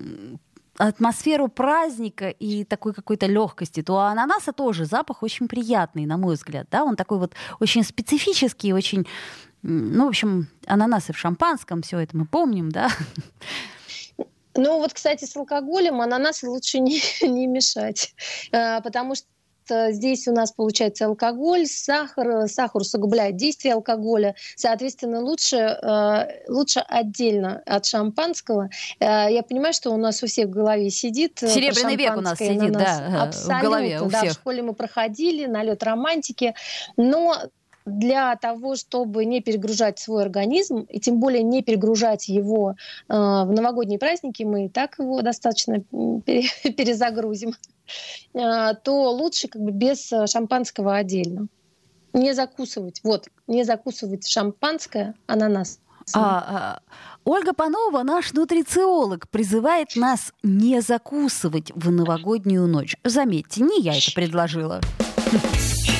атмосферу 0.78 1.49
праздника 1.49 2.30
и 2.30 2.63
такой 2.63 2.93
какой-то 2.93 3.28
легкости, 3.28 3.84
то 3.84 3.93
у 3.93 3.97
ананаса 3.97 4.54
тоже 4.54 4.86
запах 4.86 5.21
очень 5.21 5.47
приятный, 5.47 6.08
на 6.08 6.17
мой 6.17 6.36
взгляд. 6.36 6.67
Да? 6.71 6.84
Он 6.84 6.95
такой 6.95 7.19
вот 7.19 7.34
очень 7.60 7.84
специфический, 7.84 8.73
очень... 8.73 9.08
Ну, 9.62 10.06
в 10.06 10.08
общем, 10.10 10.47
ананасы 10.65 11.13
в 11.13 11.17
шампанском, 11.17 11.84
все 11.84 11.99
это 11.99 12.17
мы 12.17 12.26
помним, 12.26 12.69
да? 12.71 12.89
Ну 14.56 14.80
вот, 14.80 14.93
кстати, 14.93 15.26
с 15.26 15.36
алкоголем 15.36 16.02
ананасы 16.02 16.47
лучше 16.47 16.80
не, 16.80 17.02
не 17.28 17.47
мешать, 17.47 18.13
э, 18.52 18.82
потому 18.82 19.15
что 19.15 19.28
здесь 19.69 20.28
у 20.28 20.32
нас 20.34 20.52
получается 20.52 21.06
алкоголь, 21.06 21.65
сахар, 21.65 22.47
сахар 22.47 22.82
усугубляет 22.82 23.36
действие 23.36 23.73
алкоголя, 23.73 24.36
соответственно, 24.56 25.21
лучше, 25.21 25.58
э, 25.58 26.49
лучше 26.49 26.80
отдельно 26.80 27.62
от 27.65 27.86
шампанского. 27.86 28.69
Э, 28.99 29.28
я 29.30 29.43
понимаю, 29.43 29.73
что 29.73 29.91
у 29.91 29.97
нас 29.97 30.23
у 30.23 30.28
всех 30.28 30.47
в 30.47 30.52
голове 30.52 30.89
сидит. 30.89 31.41
Э, 31.43 31.47
Серебряный 31.47 31.95
век 31.95 32.17
у 32.17 32.21
нас 32.21 32.38
сидит, 32.38 32.71
да, 32.71 33.23
Абсолютно, 33.23 33.60
в 33.60 33.62
голове 33.62 34.02
у 34.02 34.10
всех. 34.10 34.21
Да, 34.21 34.30
в 34.30 34.34
школе 34.34 34.62
мы 34.62 34.73
проходили, 34.73 35.45
налет 35.45 35.84
романтики, 35.84 36.56
но 36.97 37.36
для 37.86 38.36
того, 38.36 38.76
чтобы 38.76 39.26
не 39.26 39.41
перегружать 39.41 40.00
свой 40.00 40.24
организм, 40.24 40.80
и 40.89 41.00
тем 41.00 41.19
более 41.19 41.43
не 41.43 41.62
перегружать 41.62 42.28
его 42.28 42.72
э, 42.72 43.13
в 43.13 43.52
новогодние 43.52 44.00
праздники, 44.00 44.43
мы 44.43 44.65
и 44.65 44.69
так 44.69 45.00
его 45.00 45.22
достаточно 45.22 45.80
перезагрузим, 45.91 47.56
э, 48.34 48.74
то 48.84 49.12
лучше 49.12 49.48
как 49.48 49.62
бы 49.62 49.72
без 49.72 50.12
шампанского 50.28 50.96
отдельно. 50.96 51.48
Не 52.13 52.34
закусывать, 52.34 53.02
вот, 53.04 53.28
не 53.48 53.63
закусывать 53.63 54.28
шампанское, 54.28 55.15
ананас. 55.26 55.80
А, 56.13 56.19
а, 56.19 56.80
Ольга 57.24 57.54
Панова, 57.54 58.04
наш 58.04 58.34
нутрициолог, 58.34 59.30
призывает 59.30 59.96
нас 59.96 60.34
не 60.43 60.82
закусывать 60.82 61.72
в 61.74 61.91
новогоднюю 61.91 62.67
ночь. 62.67 62.98
Заметьте, 63.04 63.63
не 63.63 63.80
я 63.80 63.98
это 63.98 64.12
предложила. 64.13 64.82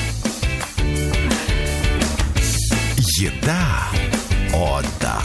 Еда. 3.16 3.92
О, 4.52 4.82
да. 5.00 5.20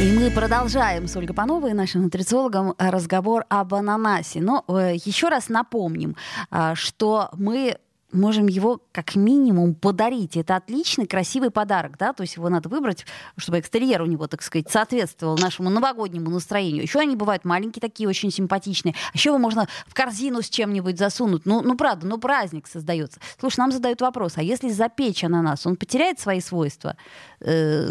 И 0.00 0.12
мы 0.12 0.30
продолжаем 0.30 1.06
с 1.06 1.14
Ольгой 1.14 1.36
Пановой, 1.36 1.74
нашим 1.74 2.04
нутрициологом, 2.04 2.74
разговор 2.78 3.44
об 3.50 3.74
ананасе. 3.74 4.40
Но 4.40 4.64
э, 4.66 4.94
еще 5.04 5.28
раз 5.28 5.50
напомним, 5.50 6.16
э, 6.50 6.74
что 6.74 7.28
мы 7.34 7.76
можем 8.12 8.46
его 8.46 8.80
как 8.92 9.14
минимум 9.16 9.74
подарить. 9.74 10.36
Это 10.36 10.56
отличный, 10.56 11.06
красивый 11.06 11.50
подарок, 11.50 11.96
да, 11.98 12.12
то 12.12 12.22
есть 12.22 12.36
его 12.36 12.48
надо 12.48 12.68
выбрать, 12.68 13.06
чтобы 13.36 13.60
экстерьер 13.60 14.02
у 14.02 14.06
него, 14.06 14.26
так 14.26 14.42
сказать, 14.42 14.70
соответствовал 14.70 15.36
нашему 15.38 15.70
новогоднему 15.70 16.30
настроению. 16.30 16.82
Еще 16.82 17.00
они 17.00 17.16
бывают 17.16 17.44
маленькие 17.44 17.80
такие, 17.80 18.08
очень 18.08 18.30
симпатичные. 18.30 18.94
А 19.12 19.16
еще 19.16 19.30
его 19.30 19.38
можно 19.38 19.68
в 19.86 19.94
корзину 19.94 20.42
с 20.42 20.48
чем-нибудь 20.48 20.98
засунуть. 20.98 21.46
Ну, 21.46 21.62
ну 21.62 21.76
правда, 21.76 22.06
ну 22.06 22.18
праздник 22.18 22.66
создается. 22.66 23.20
Слушай, 23.38 23.58
нам 23.58 23.72
задают 23.72 24.00
вопрос, 24.00 24.34
а 24.36 24.42
если 24.42 24.70
запечь 24.70 25.24
ананас, 25.24 25.66
он 25.66 25.76
потеряет 25.76 26.20
свои 26.20 26.40
свойства? 26.40 26.96
Э, 27.40 27.90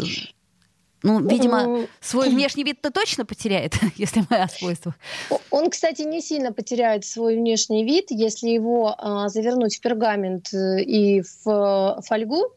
ну, 1.02 1.20
видимо, 1.20 1.86
свой 2.00 2.28
внешний 2.28 2.64
вид-то 2.64 2.90
точно 2.90 3.24
потеряет, 3.24 3.74
если 3.96 4.24
мы 4.30 4.36
о 4.36 4.48
свойствах. 4.48 4.94
Он, 5.50 5.70
кстати, 5.70 6.02
не 6.02 6.20
сильно 6.20 6.52
потеряет 6.52 7.04
свой 7.04 7.36
внешний 7.36 7.84
вид, 7.84 8.06
если 8.10 8.48
его 8.48 8.94
а, 8.96 9.28
завернуть 9.28 9.76
в 9.76 9.80
пергамент 9.80 10.52
э, 10.54 10.82
и 10.82 11.22
в 11.22 11.48
э, 11.48 12.02
фольгу. 12.02 12.52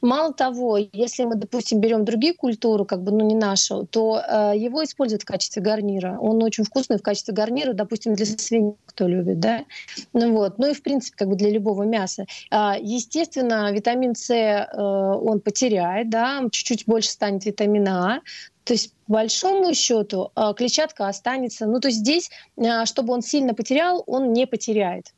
Мало 0.00 0.32
того, 0.32 0.78
если 0.92 1.24
мы, 1.24 1.34
допустим, 1.34 1.80
берем 1.80 2.04
другие 2.04 2.34
культуры, 2.34 2.84
как 2.84 3.02
бы, 3.02 3.12
ну, 3.12 3.24
не 3.24 3.34
нашу, 3.34 3.86
то 3.86 4.20
э, 4.20 4.52
его 4.56 4.82
используют 4.84 5.22
в 5.22 5.26
качестве 5.26 5.62
гарнира. 5.62 6.18
Он 6.20 6.42
очень 6.42 6.64
вкусный 6.64 6.98
в 6.98 7.02
качестве 7.02 7.34
гарнира, 7.34 7.72
допустим, 7.72 8.14
для 8.14 8.26
свиньи, 8.26 8.74
кто 8.86 9.06
любит, 9.06 9.40
да. 9.40 9.64
Ну, 10.12 10.32
вот. 10.32 10.58
ну 10.58 10.70
и, 10.70 10.74
в 10.74 10.82
принципе, 10.82 11.16
как 11.16 11.28
бы 11.28 11.36
для 11.36 11.50
любого 11.50 11.82
мяса. 11.82 12.26
Э, 12.50 12.72
естественно, 12.80 13.72
витамин 13.72 14.14
С 14.14 14.30
э, 14.30 14.66
он 14.76 15.40
потеряет, 15.40 16.10
да, 16.10 16.42
чуть-чуть 16.50 16.86
больше 16.86 17.10
станет 17.10 17.44
витамина 17.44 18.16
А, 18.16 18.20
то 18.64 18.74
есть, 18.74 18.94
по 19.06 19.14
большому 19.14 19.74
счету, 19.74 20.30
э, 20.36 20.52
клетчатка 20.56 21.08
останется. 21.08 21.66
Ну, 21.66 21.80
то 21.80 21.88
есть 21.88 22.00
здесь, 22.00 22.30
э, 22.56 22.84
чтобы 22.86 23.12
он 23.12 23.22
сильно 23.22 23.54
потерял, 23.54 24.04
он 24.06 24.32
не 24.32 24.46
потеряет 24.46 25.12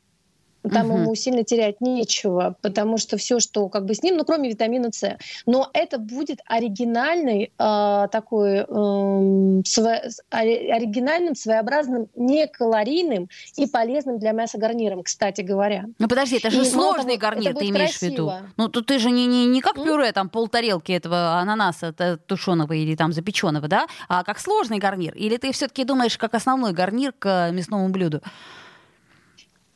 там 0.69 0.91
угу. 0.91 0.99
ему 0.99 1.15
сильно 1.15 1.43
терять 1.43 1.81
нечего, 1.81 2.55
потому 2.61 2.97
что 2.97 3.17
все, 3.17 3.39
что 3.39 3.69
как 3.69 3.85
бы 3.85 3.93
с 3.93 4.03
ним, 4.03 4.17
ну 4.17 4.25
кроме 4.25 4.49
витамина 4.49 4.91
С, 4.91 5.17
но 5.45 5.69
это 5.73 5.97
будет 5.97 6.39
оригинальный 6.45 7.51
э, 7.57 8.07
такой 8.11 8.59
э, 8.59 9.61
сво, 9.65 10.01
оригинальным, 10.29 11.35
своеобразным, 11.35 12.07
некалорийным 12.15 13.29
и 13.57 13.67
полезным 13.67 14.19
для 14.19 14.31
мяса 14.31 14.57
гарниром, 14.57 15.03
кстати 15.03 15.41
говоря. 15.41 15.85
Ну 15.99 16.07
подожди, 16.07 16.37
это 16.37 16.49
же 16.49 16.61
и 16.61 16.65
сложный 16.65 17.17
того, 17.17 17.31
гарнир, 17.31 17.55
ты 17.55 17.69
имеешь 17.69 17.97
красиво. 17.97 18.09
в 18.09 18.11
виду? 18.11 18.31
Ну 18.57 18.69
тут 18.69 18.87
ты 18.87 18.99
же 18.99 19.11
не, 19.11 19.25
не, 19.25 19.45
не 19.45 19.61
как 19.61 19.75
пюре, 19.75 20.11
там 20.11 20.29
полтарелки 20.29 20.91
этого 20.91 21.39
ананаса 21.39 21.93
тушеного 22.25 22.73
или 22.73 22.95
там 22.95 23.13
запеченного, 23.13 23.67
да, 23.67 23.87
а 24.07 24.23
как 24.23 24.39
сложный 24.39 24.79
гарнир? 24.79 25.13
Или 25.15 25.37
ты 25.37 25.51
все-таки 25.51 25.83
думаешь 25.83 26.17
как 26.17 26.33
основной 26.33 26.73
гарнир 26.73 27.11
к 27.11 27.51
мясному 27.51 27.89
блюду? 27.89 28.21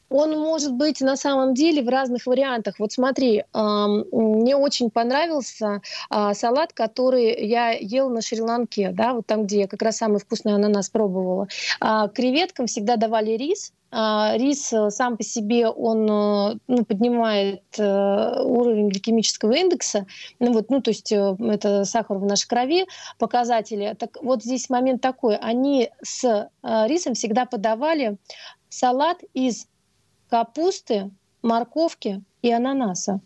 Он 0.10 0.38
может 0.38 0.74
быть 0.74 1.02
на 1.02 1.15
самом 1.15 1.54
деле 1.54 1.84
в 1.84 1.89
разных 1.89 2.26
вариантах. 2.26 2.76
Вот 2.80 2.91
смотри, 2.91 3.43
мне 3.54 4.56
очень 4.56 4.89
понравился 4.89 5.82
а, 6.10 6.34
салат, 6.34 6.74
который 6.74 7.45
я 7.45 7.72
ел 7.72 8.10
на 8.10 8.22
Шри-Ланке, 8.22 8.91
да, 8.91 9.13
вот 9.13 9.26
там, 9.28 9.43
где 9.43 9.62
я 9.62 9.67
как 9.67 9.82
раз 9.82 9.98
самый 9.98 10.19
вкусный 10.19 10.54
ананас 10.54 10.89
пробовала. 10.89 11.48
А, 11.80 12.08
креветкам 12.08 12.67
всегда 12.67 12.95
давали 12.95 13.32
рис, 13.32 13.72
а, 13.91 14.34
Рис 14.38 14.72
э, 14.72 14.91
сам 14.91 15.17
по 15.17 15.24
себе 15.24 15.67
он 15.67 16.04
э, 16.10 16.60
ну, 16.67 16.86
поднимает 16.86 17.63
э, 17.80 18.41
уровень 18.43 18.89
гликемического 18.89 19.54
индекса, 19.54 20.06
ну, 20.39 20.54
вот, 20.54 20.69
ну, 20.69 20.80
то 20.80 20.91
есть 20.91 21.12
это 21.12 21.86
сахар 21.86 22.17
в 22.17 22.26
нашей 22.26 22.48
крови, 22.48 22.86
показатели. 23.17 23.95
Так 23.98 24.22
вот 24.22 24.43
здесь 24.43 24.69
момент 24.69 25.02
такой, 25.02 25.38
они 25.38 25.89
с 26.04 26.50
рисом 26.62 27.15
всегда 27.15 27.45
подавали 27.45 28.17
салат 28.69 29.17
из 29.34 29.67
капусты, 30.30 31.12
морковки 31.42 32.22
и 32.42 32.52
ананаса. 32.52 33.20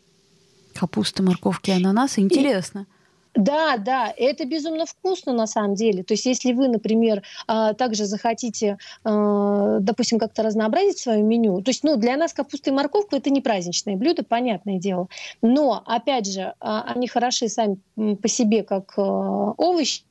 Капуста, 0.74 1.22
морковки 1.24 1.70
и 1.70 1.74
ананасы? 1.74 2.22
Интересно. 2.22 2.88
Да, 3.36 3.78
да, 3.78 4.14
это 4.16 4.46
безумно 4.46 4.86
вкусно 4.86 5.34
на 5.34 5.48
самом 5.48 5.74
деле. 5.74 6.04
То 6.04 6.14
есть, 6.14 6.26
если 6.26 6.54
вы, 6.54 6.68
например, 6.68 7.24
а, 7.48 7.74
также 7.74 8.06
захотите, 8.06 8.78
а, 9.04 9.80
допустим, 9.80 10.20
как-то 10.20 10.44
разнообразить 10.44 11.00
свое 11.00 11.24
меню, 11.24 11.62
то 11.62 11.70
есть, 11.70 11.84
ну, 11.84 11.98
для 11.98 12.16
нас 12.16 12.32
капуста 12.34 12.70
и 12.70 12.74
морковка 12.74 13.18
это 13.18 13.32
не 13.32 13.42
праздничное 13.42 13.96
блюдо, 13.96 14.24
понятное 14.24 14.78
дело. 14.78 15.08
Но, 15.42 15.82
опять 15.86 16.32
же, 16.32 16.54
а, 16.60 16.84
они 16.84 17.08
хороши 17.08 17.48
сами 17.48 17.78
по 17.96 18.28
себе 18.28 18.62
как 18.62 18.94
овощи, 18.98 20.04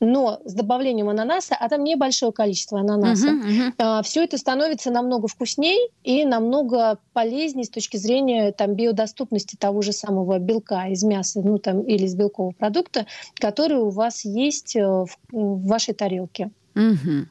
но 0.00 0.40
с 0.44 0.54
добавлением 0.54 1.08
ананаса, 1.08 1.56
а 1.58 1.68
там 1.68 1.84
небольшое 1.84 2.32
количество 2.32 2.80
ананаса, 2.80 3.28
uh-huh, 3.28 3.76
uh-huh. 3.76 4.02
все 4.02 4.24
это 4.24 4.38
становится 4.38 4.90
намного 4.90 5.28
вкуснее 5.28 5.88
и 6.02 6.24
намного 6.24 6.98
полезнее 7.12 7.64
с 7.64 7.70
точки 7.70 7.96
зрения 7.96 8.52
там, 8.52 8.74
биодоступности 8.74 9.56
того 9.56 9.82
же 9.82 9.92
самого 9.92 10.38
белка 10.38 10.86
из 10.88 11.02
мяса 11.02 11.40
ну, 11.42 11.58
там, 11.58 11.82
или 11.82 12.04
из 12.04 12.14
белкового 12.14 12.52
продукта, 12.52 13.06
который 13.34 13.78
у 13.78 13.90
вас 13.90 14.24
есть 14.24 14.76
э, 14.76 14.86
в, 14.86 15.08
в 15.32 15.66
вашей 15.66 15.94
тарелке. 15.94 16.50
Uh-huh. 16.74 17.26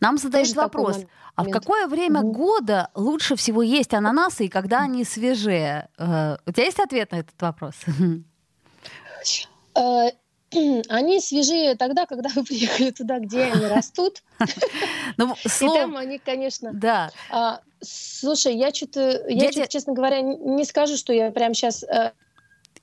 Нам 0.00 0.18
задают 0.18 0.48
Тоже 0.48 0.60
вопрос, 0.60 1.04
а 1.34 1.44
в 1.44 1.50
какое 1.50 1.88
время 1.88 2.20
угу. 2.20 2.32
года 2.32 2.90
лучше 2.94 3.34
всего 3.34 3.60
есть 3.62 3.92
ананасы 3.92 4.46
и 4.46 4.48
когда 4.48 4.82
они 4.82 5.04
свежие? 5.04 5.88
Э, 5.98 6.36
у 6.46 6.52
тебя 6.52 6.64
есть 6.64 6.78
ответ 6.78 7.10
на 7.10 7.16
этот 7.16 7.40
вопрос? 7.40 7.74
Они 10.88 11.20
свежие 11.20 11.74
тогда, 11.74 12.06
когда 12.06 12.30
вы 12.34 12.44
приехали 12.44 12.90
туда, 12.90 13.18
где 13.18 13.44
они 13.44 13.66
растут. 13.66 14.22
Ну, 15.16 15.34
И 15.44 15.58
там 15.58 15.96
они, 15.96 16.18
конечно... 16.18 16.72
Да. 16.72 17.10
А, 17.30 17.60
слушай, 17.80 18.56
я 18.56 18.72
что-то, 18.72 19.24
я, 19.28 19.66
честно 19.68 19.92
говоря, 19.92 20.20
не 20.22 20.64
скажу, 20.64 20.96
что 20.96 21.12
я 21.12 21.30
прямо 21.30 21.54
сейчас 21.54 21.84
э, 21.84 22.12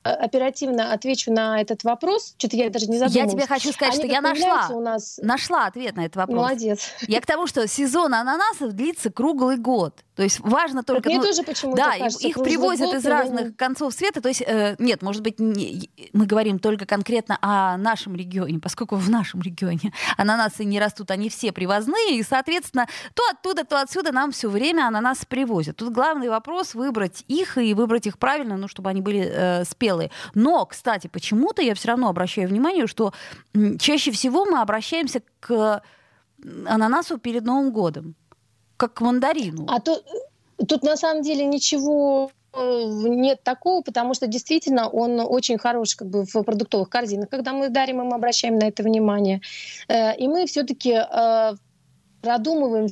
оперативно 0.04 0.94
отвечу 0.94 1.32
на 1.32 1.62
этот 1.62 1.84
вопрос. 1.84 2.34
Что-то 2.38 2.58
я 2.58 2.70
даже 2.70 2.88
не 2.88 2.98
задумалась. 2.98 3.34
Я 3.34 3.40
тебе 3.40 3.48
хочу 3.48 3.72
сказать, 3.72 3.96
Они 3.96 4.04
что 4.04 4.14
я 4.14 4.22
нашла, 4.22 4.70
у 4.72 4.82
нас... 4.82 5.20
нашла 5.22 5.66
ответ 5.68 5.96
на 5.96 6.06
этот 6.06 6.16
вопрос. 6.16 6.38
Молодец. 6.38 6.90
Я 7.08 7.22
к 7.22 7.26
тому, 7.26 7.48
что 7.48 7.68
сезон 7.68 8.14
ананасов 8.14 8.74
длится 8.74 9.12
круглый 9.12 9.58
год. 9.58 10.04
То 10.16 10.24
есть 10.24 10.40
важно 10.42 10.84
только... 10.84 11.10
Мне 11.10 11.20
ну, 11.20 11.24
тоже 11.24 11.44
почему-то 11.44 11.78
Да, 11.78 11.98
кажется, 11.98 12.28
их 12.28 12.36
привозят 12.36 12.88
год, 12.88 12.96
из 12.96 13.06
разных 13.06 13.46
не... 13.46 13.52
концов 13.54 13.94
света. 13.94 14.22
То 14.22 14.28
есть, 14.28 14.44
э, 14.46 14.76
нет, 14.78 15.02
может 15.02 15.22
быть, 15.22 15.40
не, 15.40 15.90
мы 16.14 16.26
говорим 16.26 16.60
только 16.60 16.86
конкретно 16.86 17.38
о 17.42 17.78
нашем 17.78 18.16
регионе, 18.16 18.60
поскольку 18.60 18.98
в 18.98 19.10
нашем 19.10 19.42
регионе 19.42 19.94
ананасы 20.18 20.64
не 20.66 20.80
растут, 20.80 21.12
они 21.12 21.30
все 21.30 21.52
привозные, 21.52 22.18
и, 22.18 22.24
соответственно, 22.24 22.88
то 23.14 23.24
оттуда, 23.32 23.64
то 23.64 23.82
отсюда 23.82 24.12
нам 24.12 24.32
все 24.32 24.50
время 24.50 24.88
ананасы 24.88 25.26
привозят. 25.26 25.78
Тут 25.78 25.94
главный 25.94 26.30
вопрос 26.30 26.76
выбрать 26.76 27.24
их 27.28 27.58
и 27.58 27.74
выбрать 27.74 28.06
их 28.06 28.20
правильно, 28.20 28.58
ну, 28.58 28.68
чтобы 28.68 28.90
они 28.90 29.02
были 29.02 29.28
э, 29.28 29.64
спелые. 29.92 30.10
Но, 30.34 30.66
кстати, 30.66 31.08
почему-то 31.08 31.62
я 31.62 31.74
все 31.76 31.90
равно 31.90 32.10
обращаю 32.10 32.48
внимание, 32.48 32.88
что 32.88 33.14
чаще 33.80 34.12
всего 34.12 34.46
мы 34.46 34.62
обращаемся 34.62 35.22
к 35.40 35.82
ананасу 36.66 37.18
перед 37.18 37.44
Новым 37.44 37.72
годом 37.72 38.16
как 38.78 38.94
к 38.96 39.02
мандарину. 39.02 39.68
А 39.68 39.80
тут, 39.80 40.04
тут 40.68 40.84
на 40.84 40.98
самом 40.98 41.22
деле 41.22 41.46
ничего 41.46 42.32
э, 42.54 42.84
нет 43.06 43.44
такого, 43.44 43.84
потому 43.84 44.16
что 44.16 44.26
действительно 44.26 44.90
он 44.90 45.20
очень 45.20 45.60
хорош 45.60 45.96
как 45.96 46.08
бы 46.08 46.26
в 46.26 46.44
продуктовых 46.44 46.90
корзинах. 46.90 47.30
Когда 47.30 47.54
мы 47.54 47.70
дарим, 47.70 47.98
мы 47.98 48.16
обращаем 48.16 48.58
на 48.58 48.68
это 48.68 48.82
внимание. 48.82 49.42
Э, 49.88 50.16
и 50.18 50.28
мы 50.28 50.48
все-таки 50.48 50.94
э, 50.94 51.56
продумываем 52.22 52.88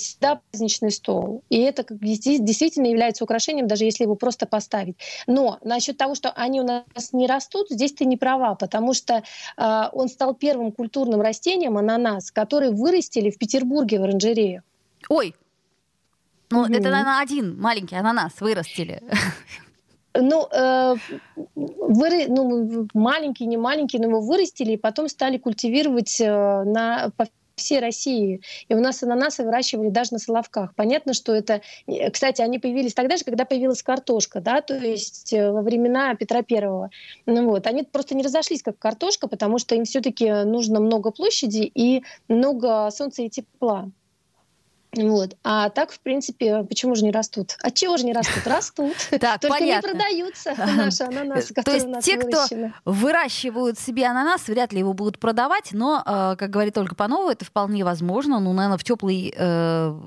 всегда 0.00 0.40
праздничный 0.50 0.90
стол. 0.90 1.42
И 1.48 1.58
это 1.58 1.84
действительно 1.90 2.86
является 2.86 3.24
украшением, 3.24 3.66
даже 3.66 3.84
если 3.84 4.04
его 4.04 4.14
просто 4.14 4.46
поставить. 4.46 4.96
Но 5.26 5.58
насчет 5.62 5.96
того, 5.96 6.14
что 6.14 6.30
они 6.30 6.60
у 6.60 6.64
нас 6.64 6.84
не 7.12 7.26
растут, 7.26 7.68
здесь 7.70 7.92
ты 7.92 8.04
не 8.04 8.16
права, 8.16 8.54
потому 8.54 8.94
что 8.94 9.22
э, 9.56 9.82
он 9.92 10.08
стал 10.08 10.34
первым 10.34 10.72
культурным 10.72 11.20
растением, 11.20 11.76
ананас, 11.76 12.30
который 12.30 12.70
вырастили 12.70 13.30
в 13.30 13.38
Петербурге 13.38 14.00
в 14.00 14.04
оранжереях. 14.04 14.62
Ой, 15.08 15.34
ну 16.50 16.64
mm-hmm. 16.64 16.76
это, 16.76 16.90
наверное, 16.90 17.20
один 17.20 17.60
маленький 17.60 17.96
ананас 17.96 18.40
вырастили. 18.40 19.02
Ну, 20.14 20.48
э, 20.50 20.94
выры, 21.54 22.26
ну, 22.28 22.88
маленький, 22.94 23.46
не 23.46 23.56
маленький, 23.56 23.98
но 23.98 24.08
его 24.08 24.20
вырастили 24.20 24.72
и 24.72 24.76
потом 24.76 25.08
стали 25.08 25.38
культивировать 25.38 26.20
э, 26.20 26.64
на, 26.64 27.10
по 27.16 27.26
всей 27.58 27.80
России. 27.80 28.40
И 28.68 28.74
у 28.74 28.80
нас 28.80 29.02
ананасы 29.02 29.44
выращивали 29.44 29.90
даже 29.90 30.12
на 30.12 30.18
Соловках. 30.18 30.74
Понятно, 30.74 31.12
что 31.12 31.34
это... 31.34 31.60
Э, 31.86 32.10
кстати, 32.10 32.42
они 32.42 32.58
появились 32.58 32.94
тогда 32.94 33.16
же, 33.16 33.24
когда 33.24 33.44
появилась 33.44 33.82
картошка, 33.82 34.40
да, 34.40 34.60
то 34.60 34.74
есть 34.74 35.32
э, 35.32 35.50
во 35.50 35.62
времена 35.62 36.14
Петра 36.14 36.42
Первого. 36.42 36.90
Ну, 37.26 37.50
вот. 37.50 37.66
Они 37.66 37.82
просто 37.82 38.14
не 38.14 38.22
разошлись 38.22 38.62
как 38.62 38.78
картошка, 38.78 39.28
потому 39.28 39.58
что 39.58 39.74
им 39.74 39.84
все 39.84 40.00
таки 40.00 40.30
нужно 40.44 40.80
много 40.80 41.10
площади 41.10 41.70
и 41.74 42.02
много 42.28 42.90
солнца 42.90 43.22
и 43.22 43.28
тепла. 43.28 43.90
Вот. 45.06 45.36
А 45.44 45.68
так, 45.70 45.92
в 45.92 46.00
принципе, 46.00 46.64
почему 46.64 46.94
же 46.94 47.04
не 47.04 47.10
растут? 47.10 47.56
От 47.60 47.74
чего 47.74 47.96
же 47.96 48.04
не 48.04 48.12
растут? 48.12 48.46
Растут. 48.46 48.94
Так, 49.18 49.40
Только 49.40 49.58
понятно. 49.58 49.88
не 49.88 49.92
продаются 49.94 50.54
наши 50.76 51.02
ананасы, 51.02 51.52
которые 51.52 51.80
То 51.80 51.88
есть 51.88 52.04
те, 52.04 52.16
кто 52.16 52.46
выращивают 52.84 53.78
себе 53.78 54.06
ананас, 54.06 54.46
вряд 54.46 54.72
ли 54.72 54.78
его 54.78 54.92
будут 54.92 55.18
продавать, 55.18 55.70
но, 55.72 56.02
э, 56.04 56.36
как 56.38 56.50
говорит 56.50 56.78
Ольга 56.78 56.94
Панова, 56.94 57.32
это 57.32 57.44
вполне 57.44 57.84
возможно. 57.84 58.38
Ну, 58.38 58.52
наверное, 58.52 58.78
в 58.78 58.84
теплый, 58.84 59.34
э, 59.36 60.00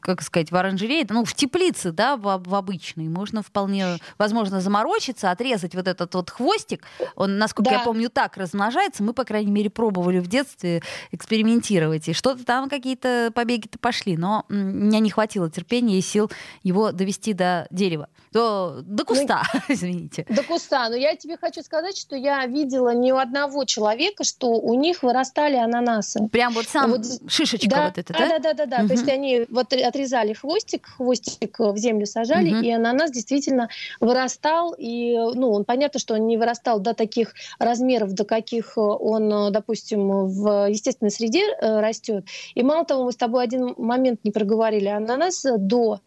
как 0.00 0.22
сказать, 0.22 0.50
в 0.50 0.56
оранжерее, 0.56 1.06
ну, 1.08 1.24
в 1.24 1.34
теплице, 1.34 1.92
да, 1.92 2.16
в, 2.16 2.42
в 2.44 2.54
обычной, 2.54 3.08
можно 3.08 3.42
вполне, 3.42 3.98
возможно, 4.18 4.60
заморочиться, 4.60 5.30
отрезать 5.30 5.74
вот 5.74 5.86
этот 5.86 6.14
вот 6.14 6.30
хвостик. 6.30 6.82
Он, 7.16 7.38
насколько 7.38 7.70
да. 7.70 7.76
я 7.76 7.82
помню, 7.84 8.08
так 8.08 8.36
размножается. 8.36 9.02
Мы, 9.02 9.12
по 9.12 9.24
крайней 9.24 9.52
мере, 9.52 9.70
пробовали 9.70 10.18
в 10.18 10.26
детстве 10.26 10.82
экспериментировать. 11.12 12.08
И 12.08 12.12
что-то 12.12 12.44
там 12.44 12.68
какие-то 12.68 13.30
побеги-то 13.34 13.78
пошли, 13.78 13.93
но 14.16 14.44
у 14.48 14.54
меня 14.54 15.00
не 15.00 15.10
хватило 15.10 15.50
терпения 15.50 15.98
и 15.98 16.00
сил 16.00 16.30
его 16.62 16.92
довести 16.92 17.32
до 17.32 17.66
дерева, 17.70 18.08
до, 18.32 18.82
до 18.82 19.04
ну, 19.04 19.04
куста, 19.04 19.42
ну, 19.52 19.60
извините. 19.74 20.26
До 20.28 20.42
куста. 20.42 20.88
Но 20.88 20.96
я 20.96 21.14
тебе 21.16 21.36
хочу 21.36 21.62
сказать, 21.62 21.96
что 21.96 22.16
я 22.16 22.44
видела 22.46 22.92
ни 22.92 23.12
у 23.12 23.16
одного 23.16 23.64
человека, 23.64 24.24
что 24.24 24.48
у 24.48 24.74
них 24.74 25.02
вырастали 25.02 25.56
ананасы. 25.56 26.28
Прям 26.28 26.52
вот 26.52 26.66
сам 26.66 26.90
вот, 26.90 27.06
шишечка 27.28 27.68
да, 27.68 27.84
вот 27.86 27.98
эта, 27.98 28.12
да? 28.12 28.28
Да, 28.28 28.38
да, 28.38 28.54
да, 28.54 28.66
да. 28.66 28.78
Угу. 28.78 28.88
То 28.88 28.92
есть 28.94 29.08
они 29.08 29.46
вот 29.48 29.72
отрезали 29.72 30.32
хвостик, 30.32 30.86
хвостик 30.86 31.58
в 31.60 31.76
землю 31.76 32.06
сажали, 32.06 32.54
угу. 32.54 32.64
и 32.64 32.70
ананас 32.70 33.10
действительно 33.12 33.68
вырастал. 34.00 34.74
И, 34.76 35.16
ну, 35.16 35.52
он 35.52 35.64
понятно, 35.64 36.00
что 36.00 36.14
он 36.14 36.26
не 36.26 36.36
вырастал 36.36 36.80
до 36.80 36.94
таких 36.94 37.34
размеров, 37.58 38.12
до 38.14 38.24
каких 38.24 38.76
он, 38.76 39.52
допустим, 39.52 40.26
в 40.26 40.68
естественной 40.68 41.10
среде 41.10 41.44
э, 41.60 41.80
растет. 41.80 42.24
И 42.54 42.62
мало 42.62 42.84
того, 42.84 43.04
мы 43.04 43.12
с 43.12 43.16
тобой 43.16 43.44
один 43.44 43.73
момент 43.76 44.20
не 44.24 44.30
проговорили. 44.30 44.88
Ананас 44.88 45.44
до 45.58 46.00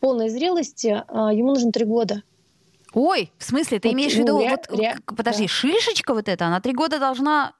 полной 0.00 0.28
зрелости 0.28 1.02
а, 1.08 1.32
ему 1.32 1.48
нужно 1.48 1.72
три 1.72 1.84
года. 1.84 2.22
Ой, 2.92 3.32
в 3.38 3.44
смысле, 3.44 3.78
ты 3.78 3.88
вот, 3.88 3.94
имеешь 3.94 4.14
в 4.14 4.16
виду, 4.16 4.38
ну, 4.38 4.48
вот, 4.48 4.66
ре, 4.70 4.96
подожди, 5.06 5.44
да. 5.44 5.48
шишечка 5.48 6.12
вот 6.12 6.28
эта, 6.28 6.46
она 6.46 6.60
три 6.60 6.72
года 6.72 6.98
должна 6.98 7.54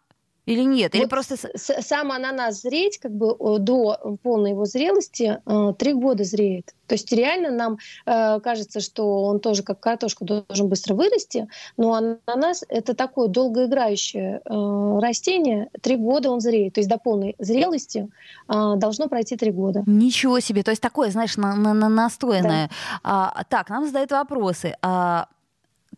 или 0.47 0.63
нет? 0.63 0.95
Или 0.95 1.03
вот 1.03 1.11
просто... 1.11 1.37
Сам 1.57 2.13
ананас 2.13 2.63
зреть 2.63 2.99
как 2.99 3.13
бы 3.13 3.37
до 3.59 4.19
полной 4.23 4.51
его 4.51 4.65
зрелости 4.65 5.41
э, 5.45 5.73
три 5.79 5.93
года 5.93 6.25
зреет. 6.25 6.75
То 6.87 6.95
есть 6.95 7.13
реально 7.13 7.51
нам 7.51 7.79
э, 8.07 8.41
кажется, 8.41 8.81
что 8.81 9.23
он 9.25 9.41
тоже 9.41 9.63
как 9.63 9.79
картошка 9.81 10.25
должен 10.25 10.69
быстро 10.69 10.95
вырасти, 10.95 11.49
но 11.77 11.95
ананас 11.95 12.65
это 12.69 12.95
такое 12.95 13.29
долгоиграющее 13.29 14.41
э, 14.45 14.99
растение, 15.01 15.69
три 15.81 15.97
года 15.97 16.31
он 16.31 16.41
зреет. 16.41 16.75
То 16.75 16.81
есть 16.81 16.91
до 16.91 16.99
полной 16.99 17.37
зрелости 17.39 18.09
должно 18.49 19.09
пройти 19.09 19.37
три 19.37 19.51
года. 19.53 19.85
Ничего 19.87 20.41
себе, 20.41 20.63
то 20.63 20.71
есть 20.71 20.83
такое, 20.83 21.11
знаешь, 21.11 21.37
на, 21.37 21.55
на, 21.55 21.75
на 21.75 21.89
настойное. 21.89 22.69
Да. 22.69 23.31
А, 23.37 23.45
так, 23.49 23.69
нам 23.71 23.87
задают 23.87 24.11
вопросы. 24.11 24.75
А, 24.83 25.29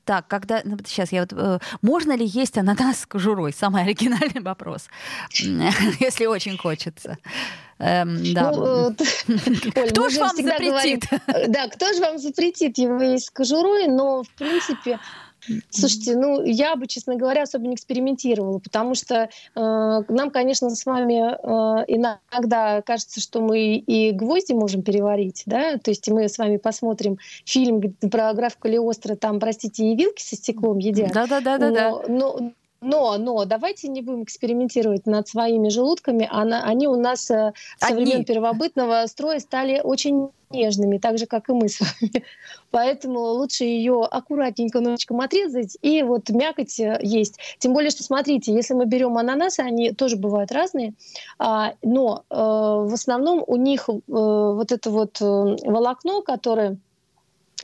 так, 0.04 0.26
когда... 0.28 0.60
Ну, 0.64 0.76
сейчас 0.86 1.12
я 1.12 1.20
вот... 1.20 1.32
Э, 1.32 1.58
можно 1.80 2.16
ли 2.16 2.26
есть 2.26 2.58
ананас 2.58 3.00
с 3.00 3.06
кожурой? 3.06 3.52
Самый 3.52 3.82
оригинальный 3.82 4.40
вопрос. 4.42 4.88
Если 5.32 6.26
очень 6.26 6.56
хочется. 6.56 7.18
Эм, 7.78 8.34
да. 8.34 8.52
Ну, 8.52 8.62
Оль, 8.88 9.90
кто 9.90 10.08
же 10.08 10.20
вам 10.20 10.36
запретит? 10.36 11.04
Говорим, 11.26 11.52
да, 11.52 11.68
кто 11.68 11.92
же 11.92 12.00
вам 12.00 12.18
запретит 12.18 12.78
его 12.78 13.00
есть 13.02 13.26
с 13.26 13.30
кожурой, 13.30 13.88
но, 13.88 14.22
в 14.22 14.30
принципе, 14.30 14.98
Слушайте, 15.70 16.16
ну 16.16 16.44
я 16.44 16.76
бы, 16.76 16.86
честно 16.86 17.16
говоря, 17.16 17.42
особо 17.42 17.66
не 17.66 17.74
экспериментировала, 17.74 18.58
потому 18.58 18.94
что 18.94 19.24
э, 19.24 19.28
нам, 19.54 20.30
конечно, 20.30 20.70
с 20.70 20.86
вами 20.86 21.32
э, 21.32 21.84
иногда 21.88 22.82
кажется, 22.82 23.20
что 23.20 23.40
мы 23.40 23.76
и 23.76 24.12
гвозди 24.12 24.52
можем 24.52 24.82
переварить, 24.82 25.42
да, 25.46 25.78
то 25.78 25.90
есть 25.90 26.08
мы 26.08 26.28
с 26.28 26.38
вами 26.38 26.58
посмотрим 26.58 27.18
фильм 27.44 27.80
про 28.10 28.32
граф 28.34 28.56
Калиостро, 28.56 29.16
там, 29.16 29.40
простите, 29.40 29.84
и 29.84 29.96
вилки 29.96 30.22
со 30.22 30.36
стеклом 30.36 30.78
едят. 30.78 31.12
Да-да-да-да. 31.12 31.68
Но, 31.68 32.04
но, 32.08 32.52
но, 32.82 33.16
но 33.16 33.44
давайте 33.44 33.88
не 33.88 34.02
будем 34.02 34.24
экспериментировать 34.24 35.06
над 35.06 35.28
своими 35.28 35.68
желудками. 35.68 36.28
Она, 36.30 36.64
они 36.64 36.88
у 36.88 36.96
нас 36.96 37.30
э, 37.30 37.52
со 37.78 37.94
времен 37.94 38.24
первобытного 38.24 39.06
строя 39.06 39.38
стали 39.38 39.80
очень 39.82 40.28
нежными, 40.50 40.98
так 40.98 41.16
же, 41.16 41.26
как 41.26 41.48
и 41.48 41.52
мы 41.52 41.68
с 41.68 41.80
вами. 41.80 42.24
Поэтому 42.70 43.20
лучше 43.20 43.64
ее 43.64 44.04
аккуратненько 44.04 44.80
ножичком 44.80 45.20
отрезать 45.20 45.78
и 45.80 46.02
вот 46.02 46.28
мякоть 46.28 46.78
э, 46.80 46.98
есть. 47.02 47.38
Тем 47.58 47.72
более, 47.72 47.90
что 47.90 48.02
смотрите, 48.02 48.52
если 48.52 48.74
мы 48.74 48.84
берем 48.86 49.16
ананасы, 49.16 49.60
они 49.60 49.92
тоже 49.92 50.16
бывают 50.16 50.50
разные, 50.50 50.94
а, 51.38 51.74
но 51.82 52.24
э, 52.28 52.34
в 52.34 52.92
основном 52.92 53.44
у 53.46 53.56
них 53.56 53.88
вот 53.88 54.72
это 54.72 54.90
вот 54.90 55.20
волокно, 55.20 56.22
которое 56.22 56.78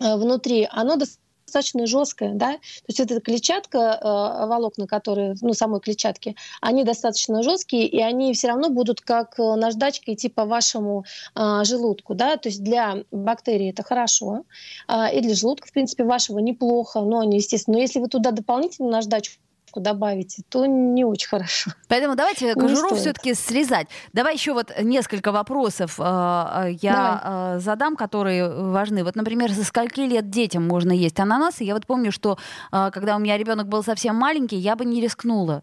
внутри, 0.00 0.68
оно 0.70 0.96
достаточно 0.96 1.28
достаточно 1.48 1.87
жесткая, 1.87 2.34
да, 2.34 2.52
то 2.52 2.88
есть 2.88 3.00
эта 3.00 3.20
клетчатка, 3.20 3.78
э, 3.78 4.46
волокна, 4.46 4.87
которые, 4.87 5.34
ну, 5.40 5.54
самой 5.54 5.80
клетчатки, 5.80 6.37
они 6.61 6.84
достаточно 6.84 7.42
жесткие, 7.42 7.87
и 7.87 8.00
они 8.00 8.32
все 8.34 8.48
равно 8.48 8.68
будут 8.68 9.00
как 9.00 9.38
э, 9.38 9.54
наждачка 9.54 10.12
идти 10.12 10.28
по 10.28 10.44
вашему 10.44 11.04
э, 11.34 11.64
желудку, 11.64 12.14
да, 12.14 12.37
то 12.37 12.48
есть 12.48 12.62
для 12.62 13.04
бактерий 13.11 13.70
это 13.70 13.82
хорошо, 13.82 14.44
э, 14.88 15.16
и 15.16 15.20
для 15.20 15.34
желудка, 15.34 15.68
в 15.68 15.72
принципе, 15.72 16.04
вашего 16.04 16.38
неплохо, 16.38 17.00
но 17.00 17.20
они, 17.20 17.38
естественно, 17.38 17.76
но 17.76 17.82
если 17.82 17.98
вы 17.98 18.08
туда 18.08 18.30
дополнительно 18.30 18.90
наждачку 18.90 19.42
добавите, 19.79 20.43
то 20.49 20.67
не 20.67 21.05
очень 21.05 21.29
хорошо. 21.29 21.71
Поэтому 21.88 22.17
давайте 22.17 22.55
кожуру 22.55 22.95
все-таки 22.95 23.35
срезать. 23.35 23.88
Давай 24.12 24.35
еще 24.35 24.53
вот 24.53 24.73
несколько 24.81 25.33
вопросов 25.33 25.99
э, 25.99 26.03
э, 26.03 26.77
я 26.83 27.21
Давай. 27.23 27.57
Э, 27.57 27.61
задам, 27.61 27.97
которые 27.97 28.49
важны. 28.49 29.05
Вот, 29.05 29.17
например, 29.17 29.53
со 29.53 29.64
скольки 29.64 30.01
лет 30.01 30.31
детям 30.31 30.67
можно 30.67 30.93
есть 30.93 31.19
ананасы? 31.21 31.64
Я 31.64 31.75
вот 31.75 31.87
помню, 31.87 32.12
что 32.12 32.38
когда 32.71 33.17
у 33.17 33.19
меня 33.19 33.37
ребенок 33.37 33.69
был 33.69 33.83
совсем 33.83 34.17
маленький, 34.17 34.57
я 34.57 34.77
бы 34.77 34.85
не 34.85 35.01
рискнула. 35.01 35.62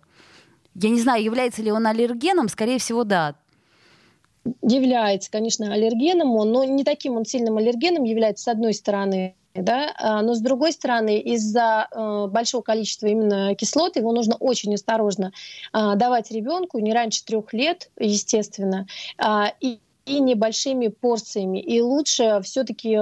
Я 0.75 0.89
не 0.89 0.99
знаю, 0.99 1.23
является 1.23 1.61
ли 1.61 1.71
он 1.71 1.87
аллергеном, 1.87 2.49
скорее 2.49 2.79
всего, 2.79 3.03
да. 3.03 3.35
Является, 4.61 5.31
конечно, 5.31 5.73
аллергеном, 5.73 6.27
но 6.51 6.63
не 6.65 6.83
таким 6.83 7.17
он 7.17 7.25
сильным 7.25 7.57
аллергеном 7.57 8.03
является, 8.03 8.43
с 8.43 8.47
одной 8.47 8.73
стороны, 8.73 9.35
да, 9.55 9.93
а, 9.97 10.21
но 10.21 10.35
с 10.35 10.39
другой 10.39 10.73
стороны, 10.73 11.19
из-за 11.19 11.87
э, 11.89 12.27
большого 12.27 12.61
количества 12.61 13.07
именно 13.07 13.55
кислот 13.55 13.95
его 13.95 14.11
нужно 14.11 14.35
очень 14.35 14.73
осторожно 14.73 15.31
а, 15.71 15.95
давать 15.95 16.31
ребенку 16.31 16.79
не 16.79 16.93
раньше 16.93 17.23
трех 17.23 17.53
лет, 17.53 17.89
естественно, 17.97 18.87
а, 19.17 19.53
и, 19.61 19.79
и 20.05 20.19
небольшими 20.19 20.87
порциями. 20.87 21.59
И 21.59 21.81
лучше 21.81 22.41
все-таки 22.43 22.99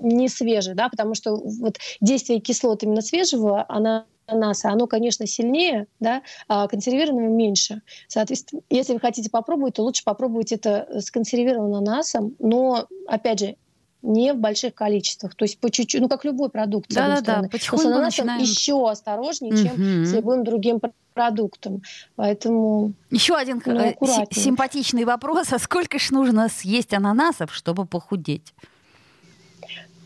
не 0.00 0.28
свежий, 0.28 0.74
да, 0.74 0.88
потому 0.88 1.14
что 1.14 1.36
вот 1.36 1.78
действие 2.00 2.40
кислот 2.40 2.82
именно 2.82 3.02
свежего, 3.02 3.64
она 3.68 4.06
ананаса, 4.28 4.70
оно, 4.70 4.86
конечно, 4.86 5.26
сильнее, 5.26 5.86
да, 6.00 6.22
а 6.48 6.68
консервированного 6.68 7.28
меньше. 7.28 7.80
Соответственно, 8.08 8.62
если 8.68 8.92
вы 8.92 9.00
хотите 9.00 9.30
попробовать, 9.30 9.74
то 9.74 9.82
лучше 9.82 10.04
попробовать 10.04 10.52
это 10.52 10.86
с 10.90 11.10
консервированным 11.10 11.76
ананасом, 11.76 12.36
но, 12.38 12.86
опять 13.06 13.40
же, 13.40 13.56
не 14.02 14.32
в 14.32 14.36
больших 14.36 14.74
количествах, 14.74 15.34
то 15.34 15.44
есть 15.44 15.58
по 15.58 15.70
чуть-чуть, 15.70 16.00
ну 16.00 16.08
как 16.08 16.24
любой 16.24 16.50
продукт. 16.50 16.92
Да, 16.92 17.20
да, 17.20 17.42
да. 17.42 17.48
Потихоньку 17.48 17.88
с 17.88 18.00
начинаем... 18.00 18.40
еще 18.40 18.88
осторожнее, 18.88 19.54
угу. 19.54 19.62
чем 19.62 20.04
с 20.04 20.12
любым 20.12 20.44
другим 20.44 20.80
продуктом. 21.14 21.82
Поэтому 22.14 22.92
еще 23.10 23.34
один 23.34 23.60
ну, 23.64 23.96
симпатичный 24.30 25.04
вопрос: 25.04 25.48
а 25.52 25.58
сколько 25.58 25.98
ж 25.98 26.10
нужно 26.10 26.48
съесть 26.48 26.94
ананасов, 26.94 27.52
чтобы 27.52 27.86
похудеть? 27.86 28.54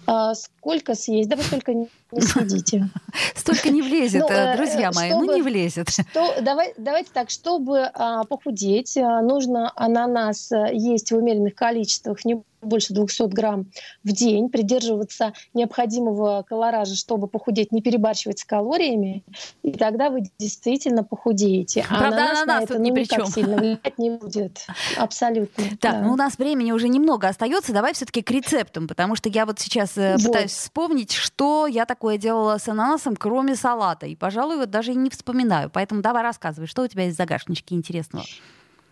А 0.07 0.35
сколько 0.35 0.95
съесть? 0.95 1.29
Да 1.29 1.37
вы 1.37 1.43
столько 1.43 1.73
не 2.13 2.23
съедите. 2.23 2.89
Столько 3.35 3.71
не 3.71 3.83
влезет, 3.83 4.23
ну, 4.23 4.29
э, 4.29 4.57
друзья 4.57 4.91
мои, 4.95 5.11
чтобы, 5.11 5.27
ну 5.27 5.35
не 5.35 5.43
влезет. 5.43 5.89
Что, 5.91 6.41
давай, 6.41 6.75
давайте 6.77 7.11
так, 7.13 7.31
чтобы 7.31 7.91
а, 7.95 8.25
похудеть, 8.25 8.97
а, 8.97 9.23
нужно 9.23 9.73
ананас 9.77 10.53
э, 10.53 10.71
есть 10.73 11.13
в 11.13 11.17
умеренных 11.17 11.55
количествах, 11.55 12.25
не 12.25 12.43
больше 12.63 12.95
200 12.95 13.29
грамм 13.29 13.67
в 14.05 14.13
день, 14.13 14.49
придерживаться 14.49 15.33
необходимого 15.53 16.45
колоража, 16.49 16.95
чтобы 16.95 17.27
похудеть, 17.27 17.73
не 17.73 17.83
перебарщивать 17.83 18.39
с 18.39 18.45
калориями, 18.45 19.25
и 19.63 19.73
тогда 19.73 20.11
вы 20.11 20.23
действительно 20.39 21.05
похудеете. 21.05 21.85
А 21.91 21.99
Правда, 21.99 22.17
ананас, 22.17 22.43
ананас 22.43 22.65
это, 22.65 22.79
ну, 22.79 22.85
ни 22.85 22.91
при 22.93 23.05
чем. 23.05 23.27
сильно 23.27 23.57
влиять 23.57 23.99
не 23.99 24.11
будет. 24.11 24.67
Абсолютно. 24.97 25.65
Так, 25.81 25.93
да. 25.93 26.01
ну 26.03 26.13
у 26.13 26.17
нас 26.17 26.39
времени 26.39 26.73
уже 26.73 26.89
немного 26.89 27.29
остается. 27.29 27.73
Давай 27.73 27.95
все-таки 27.95 28.23
к 28.23 28.31
рецептам, 28.31 28.89
потому 28.89 29.17
что 29.17 29.29
я 29.29 29.45
вот 29.47 29.59
сейчас 29.59 29.99
э, 29.99 30.17
вот. 30.17 30.27
пытаюсь 30.27 30.53
вспомнить, 30.53 31.13
что 31.13 31.67
я 31.67 31.85
такое 32.03 32.19
делала 32.19 32.59
с 32.59 32.69
ананасом, 32.69 33.15
кроме 33.15 33.55
салата. 33.55 34.07
И, 34.07 34.17
пожалуй, 34.17 34.57
вот 34.57 34.71
даже 34.71 34.91
и 34.91 34.97
не 34.97 35.09
вспоминаю. 35.09 35.71
Поэтому 35.73 36.03
давай 36.03 36.25
рассказывай, 36.25 36.67
что 36.67 36.83
у 36.83 36.89
тебя 36.89 37.05
есть 37.05 37.15
в 37.15 37.19
загашничке 37.19 37.77
интересного. 37.77 38.27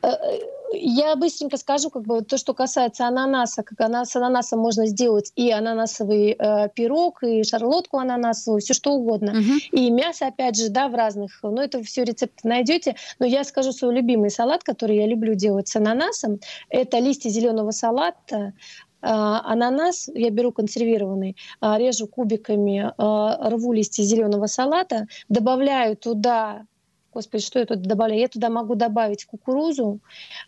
Э, 0.03 0.11
э, 0.11 0.39
я 0.73 1.17
быстренько 1.17 1.57
скажу, 1.57 1.91
как 1.91 2.03
бы 2.03 2.23
то, 2.23 2.39
что 2.39 2.55
касается 2.55 3.09
ананаса, 3.09 3.65
как 3.65 3.81
ананас, 3.81 4.11
с 4.11 4.17
ананасом 4.17 4.61
можно 4.61 4.87
сделать 4.87 5.33
и 5.35 5.51
ананасовый 5.51 6.37
э, 6.39 6.69
пирог, 6.73 7.25
и 7.25 7.43
шарлотку 7.43 7.99
ананасовую, 7.99 8.61
все 8.61 8.75
что 8.75 8.93
угодно. 8.93 9.31
Uh-huh. 9.31 9.59
И 9.73 9.91
мясо, 9.91 10.29
опять 10.29 10.57
же, 10.57 10.69
да, 10.69 10.89
в 10.89 10.95
разных, 10.95 11.41
но 11.43 11.61
это 11.61 11.83
все 11.83 12.05
рецепты 12.05 12.47
найдете. 12.47 12.95
Но 13.19 13.27
я 13.27 13.43
скажу 13.43 13.73
свой 13.73 13.93
любимый 13.97 14.31
салат, 14.31 14.63
который 14.63 14.97
я 14.97 15.07
люблю 15.09 15.35
делать 15.35 15.67
с 15.67 15.75
ананасом. 15.75 16.39
Это 16.69 17.01
листья 17.01 17.29
зеленого 17.29 17.73
салата, 17.73 18.53
ананас 19.01 20.09
я 20.15 20.31
беру 20.31 20.53
консервированный, 20.53 21.37
режу 21.61 22.07
кубиками, 22.07 22.93
рву 22.99 23.73
листья 23.73 24.03
зеленого 24.03 24.47
салата, 24.47 25.07
добавляю 25.29 25.97
туда 25.97 26.67
Господи, 27.13 27.43
что 27.43 27.59
я 27.59 27.67
туда 27.67 27.81
добавляю? 27.81 28.21
Я 28.21 28.29
туда 28.29 28.51
могу 28.51 28.77
добавить 28.77 29.25
кукурузу, 29.25 29.99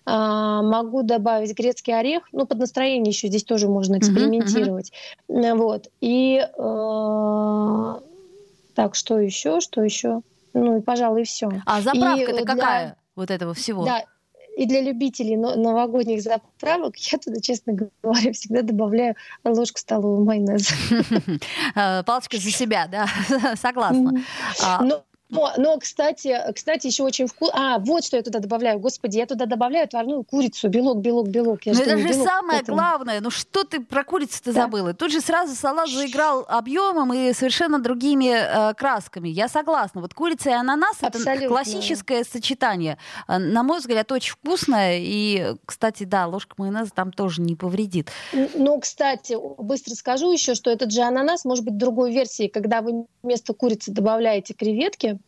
а, 0.04 0.62
могу 0.62 1.02
добавить 1.02 1.56
грецкий 1.56 1.92
орех. 1.92 2.22
Ну, 2.32 2.46
под 2.46 2.58
настроение 2.58 3.10
еще 3.10 3.28
здесь 3.28 3.44
тоже 3.44 3.68
можно 3.68 3.98
экспериментировать. 3.98 4.92
Uh-huh, 5.28 5.40
uh-huh. 5.40 5.56
Вот. 5.56 5.88
И 6.00 6.40
э, 6.40 8.00
так, 8.74 8.94
что 8.94 9.18
еще? 9.18 9.60
Что 9.60 9.82
еще? 9.82 10.22
Ну, 10.54 10.78
и, 10.78 10.80
пожалуй, 10.80 11.24
все. 11.24 11.50
А 11.66 11.80
заправка-то 11.80 12.44
какая 12.44 12.86
для... 12.86 12.96
вот 13.16 13.30
этого 13.30 13.54
всего? 13.54 13.84
Да, 13.84 14.04
и 14.56 14.66
для 14.66 14.82
любителей 14.82 15.36
новогодних 15.36 16.22
заправок 16.22 16.96
я 16.96 17.18
туда, 17.18 17.40
честно 17.40 17.72
говоря, 17.72 18.32
всегда 18.32 18.62
добавляю 18.62 19.16
ложку 19.44 19.78
столового 19.78 20.24
майонеза. 20.24 20.74
Палочка 22.06 22.38
за 22.38 22.50
себя, 22.50 22.86
да, 22.90 23.06
согласна. 23.56 24.22
Но, 25.32 25.50
но 25.56 25.78
кстати, 25.78 26.38
кстати, 26.54 26.88
еще 26.88 27.04
очень 27.04 27.26
вкусно. 27.26 27.76
А, 27.76 27.78
вот 27.78 28.04
что 28.04 28.18
я 28.18 28.22
туда 28.22 28.38
добавляю. 28.38 28.78
Господи, 28.78 29.16
я 29.16 29.24
туда 29.24 29.46
добавляю 29.46 29.84
отварную 29.84 30.24
курицу. 30.24 30.68
Белок, 30.68 30.98
белок, 30.98 31.28
белок. 31.28 31.62
Я 31.64 31.72
ну 31.72 31.80
это 31.80 31.96
же 31.96 32.12
самое 32.12 32.62
главное. 32.62 33.22
Ну 33.22 33.30
что 33.30 33.64
ты 33.64 33.80
про 33.80 34.04
курицу-то 34.04 34.52
да. 34.52 34.62
забыла? 34.62 34.92
Тут 34.92 35.10
же 35.10 35.22
сразу 35.22 35.54
салат 35.54 35.88
заиграл 35.88 36.44
объемом 36.48 37.14
и 37.14 37.32
совершенно 37.32 37.78
другими 37.78 38.30
э, 38.30 38.74
красками. 38.74 39.30
Я 39.30 39.48
согласна. 39.48 40.02
Вот 40.02 40.12
курица 40.12 40.50
и 40.50 40.52
ананас 40.52 40.98
Абсолютно. 41.00 41.30
это 41.30 41.48
классическое 41.48 42.24
сочетание. 42.24 42.98
Э, 43.26 43.38
на 43.38 43.62
мой 43.62 43.78
взгляд, 43.78 44.12
очень 44.12 44.32
вкусное. 44.34 44.98
И, 44.98 45.54
кстати, 45.64 46.04
да, 46.04 46.26
ложка 46.26 46.56
майонеза 46.58 46.90
там 46.90 47.10
тоже 47.10 47.40
не 47.40 47.56
повредит. 47.56 48.10
Ну, 48.32 48.78
кстати, 48.80 49.34
быстро 49.58 49.94
скажу 49.94 50.30
еще, 50.30 50.54
что 50.54 50.70
этот 50.70 50.92
же 50.92 51.00
ананас 51.00 51.46
может 51.46 51.64
быть 51.64 51.78
другой 51.78 52.12
версии, 52.12 52.48
когда 52.48 52.82
вы 52.82 53.06
вместо 53.22 53.54
курицы 53.54 53.92
добавляете 53.92 54.52
креветки, 54.52 55.18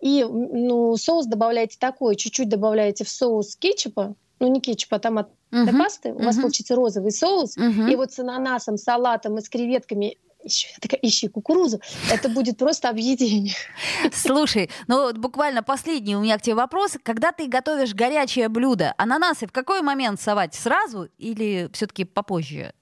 и 0.00 0.26
ну, 0.28 0.96
соус 0.96 1.26
добавляете 1.26 1.76
такой, 1.78 2.16
чуть-чуть 2.16 2.48
добавляете 2.48 3.04
в 3.04 3.08
соус 3.08 3.56
кетчупа, 3.56 4.14
ну 4.38 4.48
не 4.48 4.60
кетчупа, 4.60 4.96
а 4.96 5.00
томатной 5.00 5.34
uh-huh. 5.52 5.78
пасты, 5.78 6.12
у 6.12 6.18
uh-huh. 6.18 6.24
вас 6.24 6.36
получится 6.36 6.74
розовый 6.74 7.12
соус, 7.12 7.56
uh-huh. 7.56 7.92
и 7.92 7.96
вот 7.96 8.12
с 8.12 8.18
ананасом, 8.18 8.76
салатом 8.76 9.38
и 9.38 9.42
с 9.42 9.48
креветками 9.48 10.16
я 10.42 10.50
такая, 10.80 11.00
ищи 11.02 11.28
кукурузу, 11.28 11.80
это 12.10 12.28
будет 12.28 12.56
просто 12.56 12.88
объединение. 12.88 13.54
Слушай, 14.12 14.70
ну 14.86 15.02
вот 15.02 15.18
буквально 15.18 15.62
последний 15.62 16.16
у 16.16 16.20
меня 16.20 16.38
к 16.38 16.42
тебе 16.42 16.54
вопрос. 16.54 16.96
Когда 17.02 17.32
ты 17.32 17.46
готовишь 17.46 17.94
горячее 17.94 18.48
блюдо, 18.48 18.94
ананасы 18.96 19.46
в 19.46 19.52
какой 19.52 19.82
момент 19.82 20.20
совать? 20.20 20.54
Сразу 20.54 21.08
или 21.18 21.68
все-таки 21.72 22.04
попозже? 22.04 22.72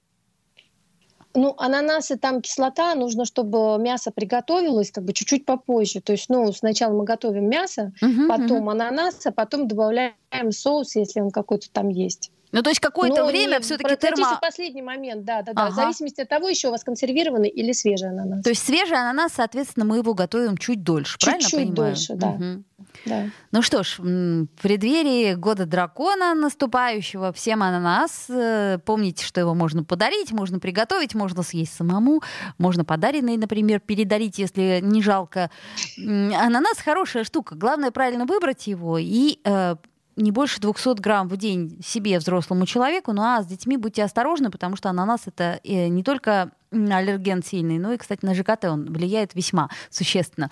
Ну, 1.38 1.54
ананасы 1.56 2.16
там 2.16 2.42
кислота, 2.42 2.94
нужно, 2.96 3.24
чтобы 3.24 3.78
мясо 3.78 4.10
приготовилось 4.10 4.90
как 4.90 5.04
бы 5.04 5.12
чуть-чуть 5.12 5.46
попозже. 5.46 6.00
То 6.00 6.12
есть, 6.12 6.28
ну, 6.28 6.52
сначала 6.52 6.92
мы 6.92 7.04
готовим 7.04 7.48
мясо, 7.48 7.92
uh-huh, 8.02 8.26
потом 8.26 8.68
uh-huh. 8.68 8.72
ананас, 8.72 9.24
а 9.24 9.30
потом 9.30 9.68
добавляем 9.68 10.50
соус, 10.50 10.96
если 10.96 11.20
он 11.20 11.30
какой-то 11.30 11.70
там 11.70 11.90
есть. 11.90 12.32
Ну, 12.50 12.62
то 12.62 12.70
есть 12.70 12.80
какое-то 12.80 13.24
ну, 13.24 13.26
время 13.26 13.60
все-таки 13.60 13.94
термо... 13.96 14.38
последний 14.40 14.82
момент, 14.82 15.24
да, 15.24 15.42
да, 15.42 15.52
да. 15.52 15.62
Ага. 15.62 15.70
В 15.70 15.74
зависимости 15.74 16.22
от 16.22 16.28
того, 16.28 16.48
еще 16.48 16.68
у 16.68 16.70
вас 16.70 16.82
консервированный 16.82 17.50
или 17.50 17.72
свежий 17.72 18.08
ананас. 18.08 18.42
То 18.42 18.50
есть 18.50 18.64
свежий 18.64 18.96
ананас, 18.96 19.34
соответственно, 19.34 19.84
мы 19.84 19.98
его 19.98 20.14
готовим 20.14 20.56
чуть 20.56 20.82
дольше, 20.82 21.18
чуть 21.18 21.24
правильно 21.24 21.48
чуть 21.48 21.58
понимаю? 21.58 21.74
дольше, 21.74 22.14
да. 22.14 22.28
Угу. 22.28 22.64
Да. 23.06 23.30
Ну 23.52 23.62
что 23.62 23.82
ж, 23.82 23.98
в 23.98 24.46
преддверии 24.60 25.34
года 25.34 25.66
дракона 25.66 26.34
наступающего, 26.34 27.32
всем 27.32 27.62
ананас. 27.62 28.26
Э, 28.28 28.78
помните, 28.84 29.24
что 29.24 29.40
его 29.40 29.54
можно 29.54 29.84
подарить, 29.84 30.32
можно 30.32 30.58
приготовить, 30.58 31.14
можно 31.14 31.42
съесть 31.42 31.74
самому, 31.74 32.22
можно 32.58 32.84
подаренный, 32.84 33.36
например, 33.36 33.80
передарить, 33.80 34.38
если 34.38 34.80
не 34.82 35.02
жалко. 35.02 35.50
Ананас 35.96 36.78
хорошая 36.78 37.24
штука. 37.24 37.54
Главное 37.54 37.90
правильно 37.90 38.26
выбрать 38.26 38.66
его 38.66 38.98
и 38.98 39.38
э, 39.44 39.76
не 40.18 40.32
больше 40.32 40.60
200 40.60 41.00
грамм 41.00 41.28
в 41.28 41.36
день 41.36 41.80
себе, 41.84 42.18
взрослому 42.18 42.66
человеку. 42.66 43.12
Ну 43.12 43.22
а 43.22 43.42
с 43.42 43.46
детьми 43.46 43.76
будьте 43.76 44.02
осторожны, 44.02 44.50
потому 44.50 44.76
что 44.76 44.90
ананас 44.90 45.22
это 45.26 45.60
э, 45.64 45.88
не 45.88 46.02
только 46.02 46.50
аллерген 46.70 47.42
сильный, 47.42 47.78
но 47.78 47.92
и, 47.92 47.96
кстати, 47.96 48.24
на 48.24 48.34
ЖКТ 48.34 48.64
он 48.64 48.92
влияет 48.92 49.34
весьма 49.34 49.70
существенно. 49.90 50.50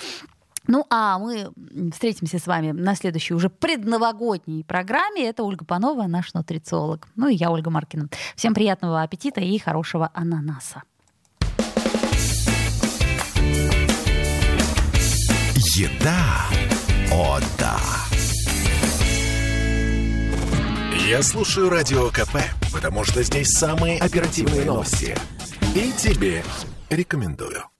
Ну, 0.66 0.84
а 0.90 1.18
мы 1.18 1.52
встретимся 1.92 2.38
с 2.38 2.46
вами 2.46 2.72
на 2.72 2.94
следующей 2.94 3.34
уже 3.34 3.48
предновогодней 3.48 4.64
программе. 4.64 5.28
Это 5.28 5.42
Ольга 5.42 5.64
Панова, 5.64 6.06
наш 6.06 6.34
нутрициолог. 6.34 7.08
Ну 7.16 7.28
и 7.28 7.34
я, 7.34 7.50
Ольга 7.50 7.70
Маркина. 7.70 8.08
Всем 8.34 8.54
приятного 8.54 9.02
аппетита 9.02 9.40
и 9.40 9.58
хорошего 9.58 10.10
ананаса. 10.14 10.82
Еда. 15.76 16.46
О, 17.12 17.38
да. 17.58 17.78
Я 21.06 21.22
слушаю 21.22 21.68
Радио 21.68 22.08
КП, 22.08 22.38
потому 22.72 23.04
что 23.04 23.22
здесь 23.22 23.48
самые 23.48 23.98
оперативные 24.00 24.64
новости. 24.64 25.14
И 25.74 25.92
тебе 25.92 26.42
рекомендую. 26.90 27.75